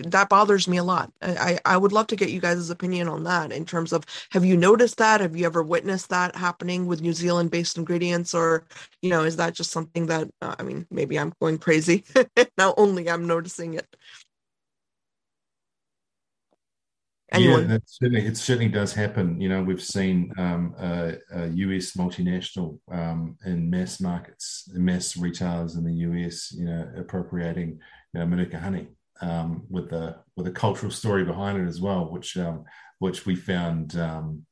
[0.04, 1.12] that bothers me a lot.
[1.22, 4.44] I, I would love to get you guys' opinion on that in terms of have
[4.44, 5.20] you noticed that?
[5.20, 8.32] Have you ever witnessed that happening with New Zealand based ingredients?
[8.32, 8.64] Or,
[9.02, 12.04] you know, is that just something that, uh, I mean, maybe I'm going crazy.
[12.58, 13.86] now only I'm noticing it.
[17.30, 17.62] Anyone?
[17.62, 19.38] Yeah, that certainly, it certainly does happen.
[19.38, 25.74] You know, we've seen um, a, a, US multinational um, in mass markets, mass retailers
[25.74, 27.80] in the US, you know, appropriating
[28.12, 28.86] you know, Manuka honey
[29.20, 32.64] um, with a with a cultural story behind it as well, which um,
[32.98, 34.46] which we found um,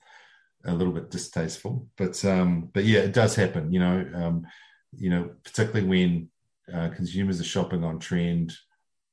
[0.64, 1.88] a little bit distasteful.
[1.96, 3.72] But um, but yeah, it does happen.
[3.72, 4.46] You know, um,
[4.96, 6.28] you know, particularly when
[6.72, 8.52] uh, consumers are shopping on trend,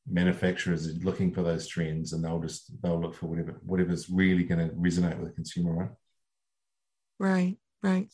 [0.08, 4.44] manufacturers are looking for those trends, and they'll just they'll look for whatever whatever's really
[4.44, 5.92] going to resonate with the consumer, right?
[7.20, 7.58] Right.
[7.82, 8.10] Right.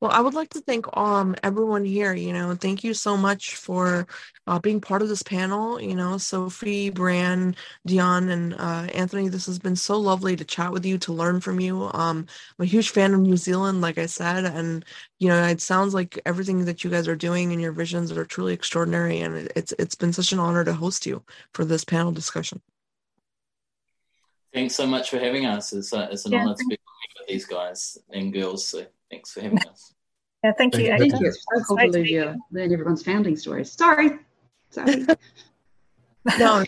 [0.00, 2.14] Well, I would like to thank um everyone here.
[2.14, 4.06] You know, thank you so much for
[4.46, 5.78] uh, being part of this panel.
[5.78, 7.54] You know, Sophie, Bran,
[7.86, 9.28] Dion, and uh, Anthony.
[9.28, 11.90] This has been so lovely to chat with you, to learn from you.
[11.92, 12.26] Um,
[12.58, 14.86] I'm a huge fan of New Zealand, like I said, and
[15.18, 18.24] you know, it sounds like everything that you guys are doing and your visions are
[18.24, 19.20] truly extraordinary.
[19.20, 22.62] And it's it's been such an honor to host you for this panel discussion.
[24.54, 25.72] Thanks so much for having us.
[25.72, 26.78] It's, uh, it's an yeah, honor to be
[27.18, 28.66] with these guys and girls.
[28.66, 29.94] So Thanks for having us.
[30.44, 30.86] Yeah, thank you.
[30.86, 31.28] Thank, thank you.
[31.28, 33.72] It's so cool to learn everyone's founding stories.
[33.72, 34.18] Sorry.
[34.70, 35.04] Sorry.
[36.38, 36.64] no,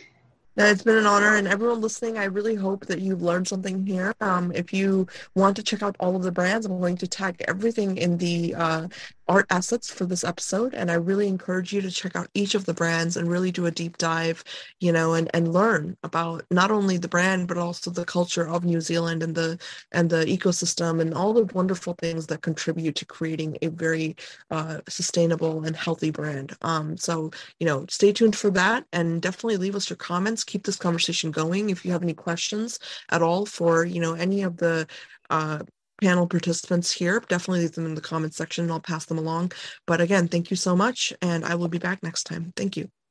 [0.57, 4.14] it's been an honor, and everyone listening, I really hope that you've learned something here.
[4.20, 7.43] Um, if you want to check out all of the brands, I'm going to tag
[7.49, 8.88] everything in the uh,
[9.29, 12.66] art assets for this episode and i really encourage you to check out each of
[12.66, 14.43] the brands and really do a deep dive
[14.81, 18.64] you know and and learn about not only the brand but also the culture of
[18.64, 19.59] new zealand and the
[19.93, 24.16] and the ecosystem and all the wonderful things that contribute to creating a very
[24.51, 26.57] uh, sustainable and healthy brand.
[26.62, 30.45] Um, so you know stay tuned for that and definitely leave us your comments.
[30.45, 32.79] Keep this conversation going if you have any questions
[33.11, 34.87] at all for you know any of the
[35.31, 35.61] uh,
[36.03, 37.23] panel participants here.
[37.29, 39.53] Definitely leave them in the comments section and I'll pass them along.
[39.87, 41.13] But again, thank you so much.
[41.23, 42.53] And I will be back next time.
[42.57, 43.02] Thank you.